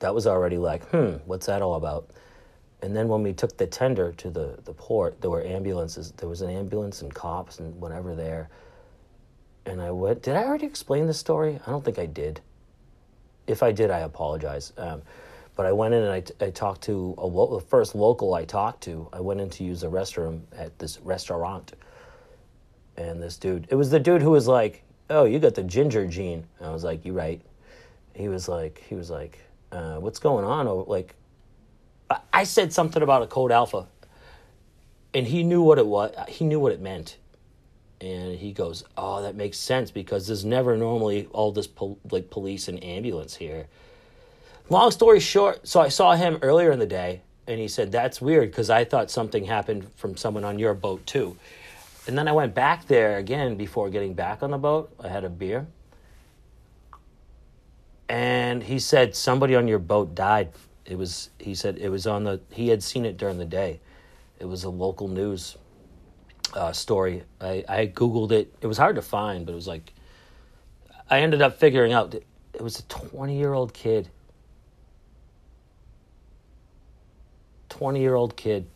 that 0.00 0.14
was 0.14 0.26
already 0.26 0.58
like, 0.58 0.84
hmm, 0.90 1.14
what's 1.24 1.46
that 1.46 1.62
all 1.62 1.76
about? 1.76 2.10
And 2.82 2.94
then 2.94 3.08
when 3.08 3.22
we 3.22 3.32
took 3.32 3.56
the 3.56 3.66
tender 3.66 4.12
to 4.12 4.30
the, 4.30 4.58
the 4.64 4.72
port, 4.72 5.20
there 5.20 5.30
were 5.30 5.42
ambulances. 5.42 6.12
There 6.12 6.28
was 6.28 6.42
an 6.42 6.50
ambulance 6.50 7.00
and 7.02 7.14
cops 7.14 7.58
and 7.58 7.74
whatever 7.80 8.14
there. 8.14 8.50
And 9.66 9.82
I 9.82 9.90
went, 9.90 10.22
did 10.22 10.36
I 10.36 10.44
already 10.44 10.64
explain 10.66 11.06
the 11.06 11.14
story? 11.14 11.60
I 11.66 11.70
don't 11.70 11.84
think 11.84 11.98
I 11.98 12.06
did. 12.06 12.40
If 13.46 13.62
I 13.62 13.72
did, 13.72 13.90
I 13.90 13.98
apologize. 14.00 14.72
Um, 14.78 15.02
but 15.56 15.66
I 15.66 15.72
went 15.72 15.92
in 15.92 16.02
and 16.02 16.12
I, 16.12 16.44
I 16.44 16.50
talked 16.50 16.82
to 16.82 17.14
a 17.18 17.26
lo- 17.26 17.58
the 17.58 17.66
first 17.66 17.94
local 17.94 18.34
I 18.34 18.44
talked 18.44 18.82
to. 18.84 19.08
I 19.12 19.20
went 19.20 19.40
in 19.40 19.50
to 19.50 19.64
use 19.64 19.82
a 19.82 19.88
restroom 19.88 20.42
at 20.56 20.78
this 20.78 21.00
restaurant. 21.00 21.74
And 22.96 23.22
this 23.22 23.36
dude, 23.36 23.66
it 23.68 23.74
was 23.74 23.90
the 23.90 24.00
dude 24.00 24.22
who 24.22 24.30
was 24.30 24.48
like, 24.48 24.82
oh, 25.10 25.24
you 25.24 25.38
got 25.38 25.54
the 25.54 25.62
ginger 25.62 26.06
gene. 26.06 26.46
And 26.58 26.68
I 26.68 26.72
was 26.72 26.84
like, 26.84 27.04
you 27.04 27.12
right. 27.12 27.42
He 28.14 28.28
was 28.28 28.48
like, 28.48 28.82
he 28.88 28.94
was 28.94 29.10
like, 29.10 29.38
uh, 29.72 29.96
what's 29.96 30.18
going 30.18 30.44
on? 30.44 30.66
Or 30.66 30.84
like, 30.86 31.14
I 32.32 32.44
said 32.44 32.72
something 32.72 33.02
about 33.02 33.22
a 33.22 33.26
code 33.26 33.50
alpha, 33.50 33.88
and 35.12 35.26
he 35.26 35.42
knew 35.42 35.60
what 35.62 35.78
it 35.78 35.86
was. 35.86 36.14
He 36.28 36.44
knew 36.44 36.60
what 36.60 36.70
it 36.72 36.80
meant, 36.80 37.16
and 38.00 38.38
he 38.38 38.52
goes, 38.52 38.84
"Oh, 38.96 39.22
that 39.22 39.34
makes 39.34 39.58
sense 39.58 39.90
because 39.90 40.26
there's 40.26 40.44
never 40.44 40.76
normally 40.76 41.28
all 41.32 41.52
this 41.52 41.66
pol- 41.66 41.98
like 42.10 42.30
police 42.30 42.68
and 42.68 42.82
ambulance 42.82 43.36
here." 43.36 43.66
Long 44.68 44.90
story 44.90 45.20
short, 45.20 45.66
so 45.66 45.80
I 45.80 45.88
saw 45.88 46.14
him 46.16 46.38
earlier 46.42 46.72
in 46.72 46.78
the 46.78 46.86
day, 46.86 47.22
and 47.46 47.60
he 47.60 47.68
said 47.68 47.92
that's 47.92 48.20
weird 48.20 48.50
because 48.50 48.68
I 48.68 48.84
thought 48.84 49.10
something 49.10 49.44
happened 49.44 49.86
from 49.96 50.16
someone 50.16 50.44
on 50.44 50.58
your 50.58 50.74
boat 50.74 51.06
too. 51.06 51.36
And 52.06 52.16
then 52.16 52.28
I 52.28 52.32
went 52.32 52.54
back 52.54 52.86
there 52.86 53.16
again 53.18 53.56
before 53.56 53.90
getting 53.90 54.14
back 54.14 54.42
on 54.42 54.50
the 54.50 54.58
boat. 54.58 54.92
I 55.02 55.08
had 55.08 55.24
a 55.24 55.28
beer. 55.28 55.66
And 58.08 58.62
he 58.62 58.78
said 58.78 59.16
somebody 59.16 59.56
on 59.56 59.66
your 59.66 59.80
boat 59.80 60.14
died. 60.14 60.50
It 60.84 60.96
was 60.96 61.30
he 61.40 61.54
said 61.54 61.78
it 61.78 61.88
was 61.88 62.06
on 62.06 62.24
the 62.24 62.40
he 62.50 62.68
had 62.68 62.82
seen 62.82 63.04
it 63.04 63.16
during 63.16 63.38
the 63.38 63.44
day. 63.44 63.80
It 64.38 64.44
was 64.44 64.62
a 64.62 64.70
local 64.70 65.08
news 65.08 65.56
uh, 66.54 66.72
story. 66.72 67.22
I 67.40 67.64
I 67.68 67.86
googled 67.86 68.32
it. 68.32 68.54
It 68.60 68.66
was 68.66 68.78
hard 68.78 68.96
to 68.96 69.02
find, 69.02 69.46
but 69.46 69.52
it 69.52 69.56
was 69.56 69.68
like 69.68 69.92
I 71.08 71.20
ended 71.20 71.42
up 71.42 71.58
figuring 71.58 71.92
out 71.92 72.14
it 72.14 72.62
was 72.62 72.78
a 72.78 72.82
20 72.84 73.36
year 73.36 73.52
old 73.52 73.72
kid. 73.72 74.08
20 77.68 78.00
year 78.00 78.14
old 78.14 78.36
kid. 78.36 78.66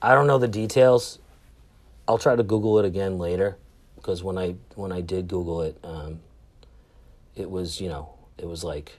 I 0.00 0.14
don't 0.14 0.26
know 0.26 0.38
the 0.38 0.48
details. 0.48 1.18
I'll 2.06 2.18
try 2.18 2.36
to 2.36 2.42
Google 2.42 2.78
it 2.78 2.84
again 2.84 3.18
later 3.18 3.56
because 3.96 4.22
when 4.22 4.36
I 4.36 4.54
when 4.74 4.92
I 4.92 5.00
did 5.00 5.28
Google 5.28 5.62
it, 5.62 5.78
um, 5.82 6.20
it 7.34 7.50
was 7.50 7.80
you 7.80 7.88
know 7.88 8.14
it 8.38 8.46
was 8.46 8.62
like 8.62 8.92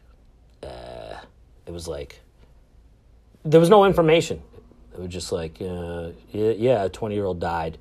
uh, 0.63 1.17
it 1.65 1.71
was 1.71 1.87
like 1.87 2.19
there 3.43 3.59
was 3.59 3.69
no 3.69 3.85
information. 3.85 4.41
It 4.97 5.01
was 5.01 5.09
just 5.11 5.31
like 5.31 5.61
uh, 5.61 6.09
yeah, 6.31 6.85
a 6.85 6.89
twenty 6.89 7.15
year 7.15 7.25
old 7.25 7.39
died, 7.39 7.77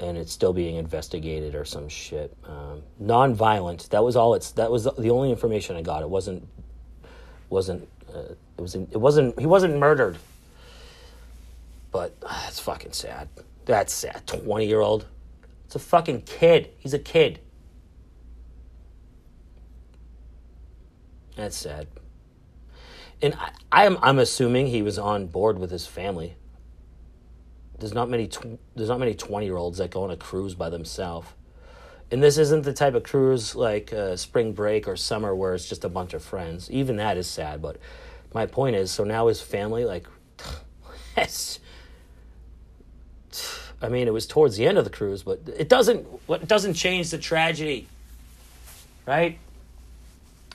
and 0.00 0.18
it's 0.18 0.32
still 0.32 0.52
being 0.52 0.76
investigated 0.76 1.54
or 1.54 1.64
some 1.64 1.88
shit. 1.88 2.36
Um, 2.44 2.82
non-violent. 2.98 3.88
That 3.90 4.02
was 4.02 4.16
all. 4.16 4.34
It's 4.34 4.50
that 4.52 4.70
was 4.70 4.84
the 4.84 5.10
only 5.10 5.30
information 5.30 5.76
I 5.76 5.82
got. 5.82 6.02
It 6.02 6.10
wasn't 6.10 6.46
wasn't 7.48 7.88
uh, 8.12 8.34
it 8.58 8.60
was 8.60 8.74
it 8.74 8.96
wasn't 8.96 9.38
he 9.38 9.46
wasn't 9.46 9.78
murdered. 9.78 10.18
But 11.92 12.14
uh, 12.22 12.46
it's 12.48 12.58
fucking 12.58 12.92
sad. 12.92 13.28
That's 13.66 13.92
sad. 13.92 14.26
Twenty 14.26 14.66
year 14.66 14.80
old. 14.80 15.06
It's 15.66 15.76
a 15.76 15.78
fucking 15.78 16.22
kid. 16.22 16.70
He's 16.78 16.94
a 16.94 16.98
kid. 16.98 17.38
That's 21.36 21.56
sad. 21.56 21.86
And 23.22 23.34
I, 23.34 23.86
I'm, 23.86 23.96
I'm 24.02 24.18
assuming 24.18 24.66
he 24.66 24.82
was 24.82 24.98
on 24.98 25.28
board 25.28 25.58
with 25.58 25.70
his 25.70 25.86
family. 25.86 26.34
There's 27.78 27.94
not 27.94 28.10
many 28.10 28.26
tw- 28.26 28.58
there's 28.74 28.88
not 28.88 28.98
many 28.98 29.14
20 29.14 29.46
year 29.46 29.56
olds 29.56 29.78
that 29.78 29.90
go 29.90 30.02
on 30.04 30.10
a 30.10 30.16
cruise 30.16 30.54
by 30.54 30.68
themselves. 30.68 31.28
And 32.10 32.22
this 32.22 32.36
isn't 32.36 32.64
the 32.64 32.74
type 32.74 32.94
of 32.94 33.04
cruise 33.04 33.54
like 33.54 33.92
uh, 33.92 34.16
spring 34.16 34.52
break 34.52 34.86
or 34.86 34.96
summer 34.96 35.34
where 35.34 35.54
it's 35.54 35.68
just 35.68 35.84
a 35.84 35.88
bunch 35.88 36.12
of 36.12 36.22
friends. 36.22 36.70
Even 36.70 36.96
that 36.96 37.16
is 37.16 37.26
sad. 37.26 37.62
But 37.62 37.78
my 38.34 38.44
point 38.44 38.76
is, 38.76 38.90
so 38.90 39.04
now 39.04 39.28
his 39.28 39.40
family, 39.40 39.84
like, 39.84 40.06
yes. 41.16 41.58
I 43.80 43.88
mean, 43.88 44.06
it 44.06 44.12
was 44.12 44.26
towards 44.26 44.56
the 44.56 44.66
end 44.66 44.78
of 44.78 44.84
the 44.84 44.90
cruise, 44.90 45.22
but 45.22 45.40
it 45.56 45.68
doesn't. 45.68 46.06
What 46.26 46.46
doesn't 46.46 46.74
change 46.74 47.10
the 47.10 47.18
tragedy, 47.18 47.88
right? 49.06 49.38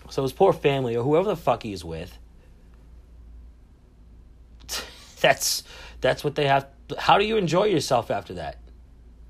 So 0.10 0.22
his 0.22 0.32
poor 0.32 0.54
family, 0.54 0.96
or 0.96 1.04
whoever 1.04 1.28
the 1.28 1.36
fuck 1.36 1.64
he's 1.64 1.84
with, 1.84 2.18
that's 5.22 5.64
that's 6.02 6.24
what 6.24 6.36
they 6.36 6.48
have. 6.48 6.68
How 6.98 7.18
do 7.18 7.26
you 7.26 7.38
enjoy 7.38 7.66
yourself 7.66 8.12
after 8.12 8.36
that? 8.36 8.58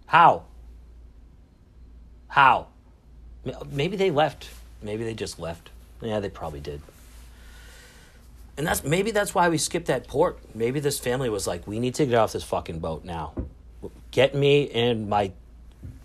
How? 0.05 0.43
How? 2.27 2.67
Maybe 3.71 3.97
they 3.97 4.11
left. 4.11 4.49
Maybe 4.81 5.03
they 5.03 5.13
just 5.13 5.39
left. 5.39 5.69
Yeah, 6.01 6.19
they 6.19 6.29
probably 6.29 6.59
did. 6.59 6.81
And 8.57 8.65
that's 8.65 8.83
maybe 8.83 9.11
that's 9.11 9.33
why 9.33 9.49
we 9.49 9.57
skipped 9.57 9.87
that 9.87 10.07
port. 10.07 10.39
Maybe 10.53 10.79
this 10.79 10.99
family 10.99 11.29
was 11.29 11.47
like, 11.47 11.67
we 11.67 11.79
need 11.79 11.95
to 11.95 12.05
get 12.05 12.15
off 12.15 12.33
this 12.33 12.43
fucking 12.43 12.79
boat 12.79 13.05
now. 13.05 13.33
Get 14.11 14.35
me 14.35 14.69
and 14.71 15.09
my 15.09 15.31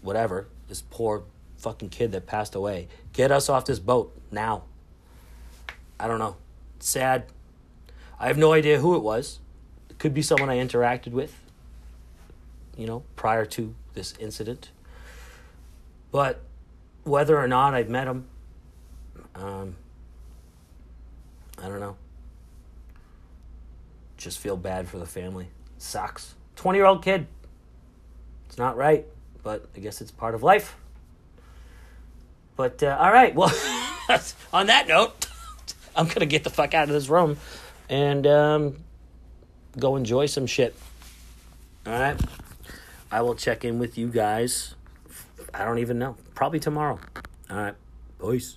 whatever, 0.02 0.46
this 0.68 0.82
poor 0.90 1.24
fucking 1.58 1.88
kid 1.88 2.12
that 2.12 2.26
passed 2.26 2.54
away. 2.54 2.88
Get 3.12 3.30
us 3.30 3.48
off 3.48 3.64
this 3.64 3.78
boat 3.78 4.14
now. 4.30 4.64
I 5.98 6.08
don't 6.08 6.18
know. 6.18 6.36
sad. 6.80 7.24
I 8.18 8.26
have 8.26 8.38
no 8.38 8.52
idea 8.52 8.78
who 8.78 8.96
it 8.96 9.02
was. 9.02 9.38
Could 10.02 10.14
be 10.14 10.22
someone 10.22 10.50
I 10.50 10.56
interacted 10.56 11.12
with, 11.12 11.32
you 12.76 12.88
know, 12.88 13.04
prior 13.14 13.44
to 13.44 13.72
this 13.94 14.14
incident. 14.18 14.72
But 16.10 16.40
whether 17.04 17.38
or 17.38 17.46
not 17.46 17.74
I've 17.74 17.88
met 17.88 18.08
him, 18.08 18.24
um, 19.36 19.76
I 21.62 21.68
don't 21.68 21.78
know. 21.78 21.94
Just 24.16 24.40
feel 24.40 24.56
bad 24.56 24.88
for 24.88 24.98
the 24.98 25.06
family. 25.06 25.46
Sucks. 25.78 26.34
20 26.56 26.78
year 26.80 26.86
old 26.86 27.04
kid. 27.04 27.28
It's 28.48 28.58
not 28.58 28.76
right, 28.76 29.06
but 29.44 29.68
I 29.76 29.78
guess 29.78 30.00
it's 30.00 30.10
part 30.10 30.34
of 30.34 30.42
life. 30.42 30.74
But 32.56 32.82
uh, 32.82 32.96
all 32.98 33.12
right, 33.12 33.32
well, 33.36 33.52
on 34.52 34.66
that 34.66 34.88
note, 34.88 35.28
I'm 35.94 36.08
gonna 36.08 36.26
get 36.26 36.42
the 36.42 36.50
fuck 36.50 36.74
out 36.74 36.88
of 36.88 36.92
this 36.92 37.08
room 37.08 37.36
and 37.88 38.26
um, 38.26 38.76
go 39.78 39.96
enjoy 39.96 40.26
some 40.26 40.46
shit. 40.46 40.74
All 41.86 41.92
right, 41.92 42.20
I 43.10 43.22
will 43.22 43.34
check 43.34 43.64
in 43.64 43.78
with 43.78 43.98
you 43.98 44.08
guys 44.08 44.74
I 45.54 45.64
don't 45.64 45.78
even 45.78 45.98
know. 45.98 46.16
Probably 46.34 46.60
tomorrow. 46.60 46.98
All 47.50 47.56
right. 47.56 47.74
Peace. 48.20 48.56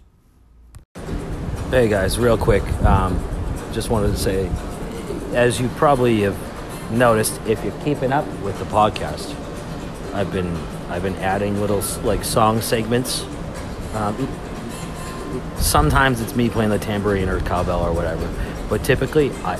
Hey 1.69 1.89
guys, 1.89 2.17
real 2.17 2.37
quick. 2.37 2.63
Um, 2.83 3.21
just 3.73 3.89
wanted 3.89 4.11
to 4.11 4.17
say, 4.17 4.49
as 5.33 5.59
you 5.59 5.67
probably 5.69 6.21
have 6.21 6.91
noticed, 6.91 7.41
if 7.47 7.63
you're 7.63 7.77
keeping 7.83 8.13
up 8.13 8.25
with 8.41 8.57
the 8.59 8.65
podcast, 8.65 9.35
I've 10.13 10.31
been 10.31 10.55
I've 10.89 11.03
been 11.03 11.15
adding 11.15 11.59
little 11.59 11.81
like 12.03 12.23
song 12.23 12.61
segments. 12.61 13.25
Um, 13.93 14.29
sometimes 15.57 16.21
it's 16.21 16.35
me 16.35 16.49
playing 16.49 16.69
the 16.69 16.79
tambourine 16.79 17.27
or 17.27 17.41
cowbell 17.41 17.81
or 17.81 17.91
whatever, 17.91 18.29
but 18.69 18.85
typically 18.85 19.31
I 19.43 19.59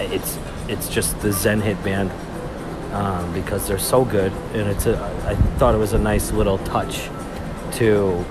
it's 0.00 0.36
it's 0.68 0.88
just 0.88 1.18
the 1.20 1.32
Zen 1.32 1.60
Hit 1.60 1.82
Band 1.82 2.10
um, 2.92 3.32
because 3.32 3.66
they're 3.66 3.78
so 3.78 4.04
good, 4.04 4.32
and 4.52 4.68
it's 4.68 4.86
a. 4.86 4.98
I 5.26 5.34
thought 5.58 5.74
it 5.74 5.78
was 5.78 5.92
a 5.92 5.98
nice 5.98 6.32
little 6.32 6.58
touch 6.58 7.08
to 7.78 8.24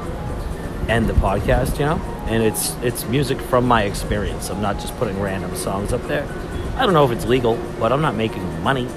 end 0.88 1.08
the 1.08 1.13
podcast, 1.13 1.80
you 1.80 1.86
know. 1.86 1.97
And 2.28 2.43
it's 2.43 2.76
it's 2.82 3.06
music 3.06 3.39
from 3.39 3.67
my 3.67 3.84
experience. 3.84 4.50
I'm 4.50 4.62
not 4.62 4.80
just 4.80 4.95
putting 4.97 5.19
random 5.19 5.56
songs 5.56 5.93
up 5.93 6.02
there. 6.08 6.28
I 6.76 6.86
don't 6.86 6.93
know 6.93 7.06
if 7.06 7.12
it's 7.12 7.26
legal, 7.26 7.58
but 7.80 7.91
I'm 7.91 8.02
not 8.02 8.15
making 8.15 8.62
money 8.62 8.88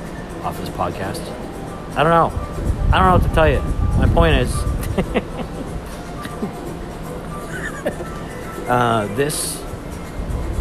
off 0.42 0.58
this 0.58 0.68
podcast. 0.70 1.20
I 1.96 2.02
don't 2.02 2.10
know. 2.10 2.32
I 2.92 2.98
don't 2.98 3.06
know 3.06 3.18
what 3.18 3.22
to 3.22 3.34
tell 3.34 3.48
you. 3.48 3.60
My 3.98 4.06
point 4.12 4.36
is, 4.36 4.54
uh, 8.68 9.06
this 9.16 9.60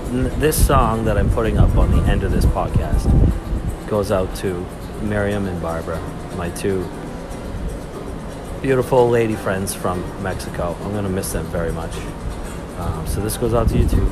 this 0.10 0.66
song 0.66 1.06
that 1.06 1.18
I'm 1.18 1.30
putting 1.30 1.60
up 1.60 1.78
on 1.78 1.92
the 1.92 2.02
end 2.12 2.24
of 2.24 2.32
this 2.32 2.46
podcast 2.46 3.08
goes 3.88 4.12
out 4.12 4.36
to 4.38 4.66
Miriam 5.04 5.46
and 5.48 5.62
Barbara, 5.62 6.00
my 6.36 6.50
two 6.50 6.82
beautiful 8.62 9.08
lady 9.08 9.36
friends 9.36 9.76
from 9.76 10.02
Mexico. 10.24 10.76
I'm 10.82 10.92
going 10.94 11.04
to 11.04 11.10
miss 11.10 11.32
them 11.32 11.46
very 11.48 11.72
much. 11.72 11.96
Um, 12.80 13.06
so 13.08 13.22
this 13.22 13.38
goes 13.38 13.54
out 13.54 13.70
to 13.70 13.78
you 13.78 13.88
too. 13.88 14.12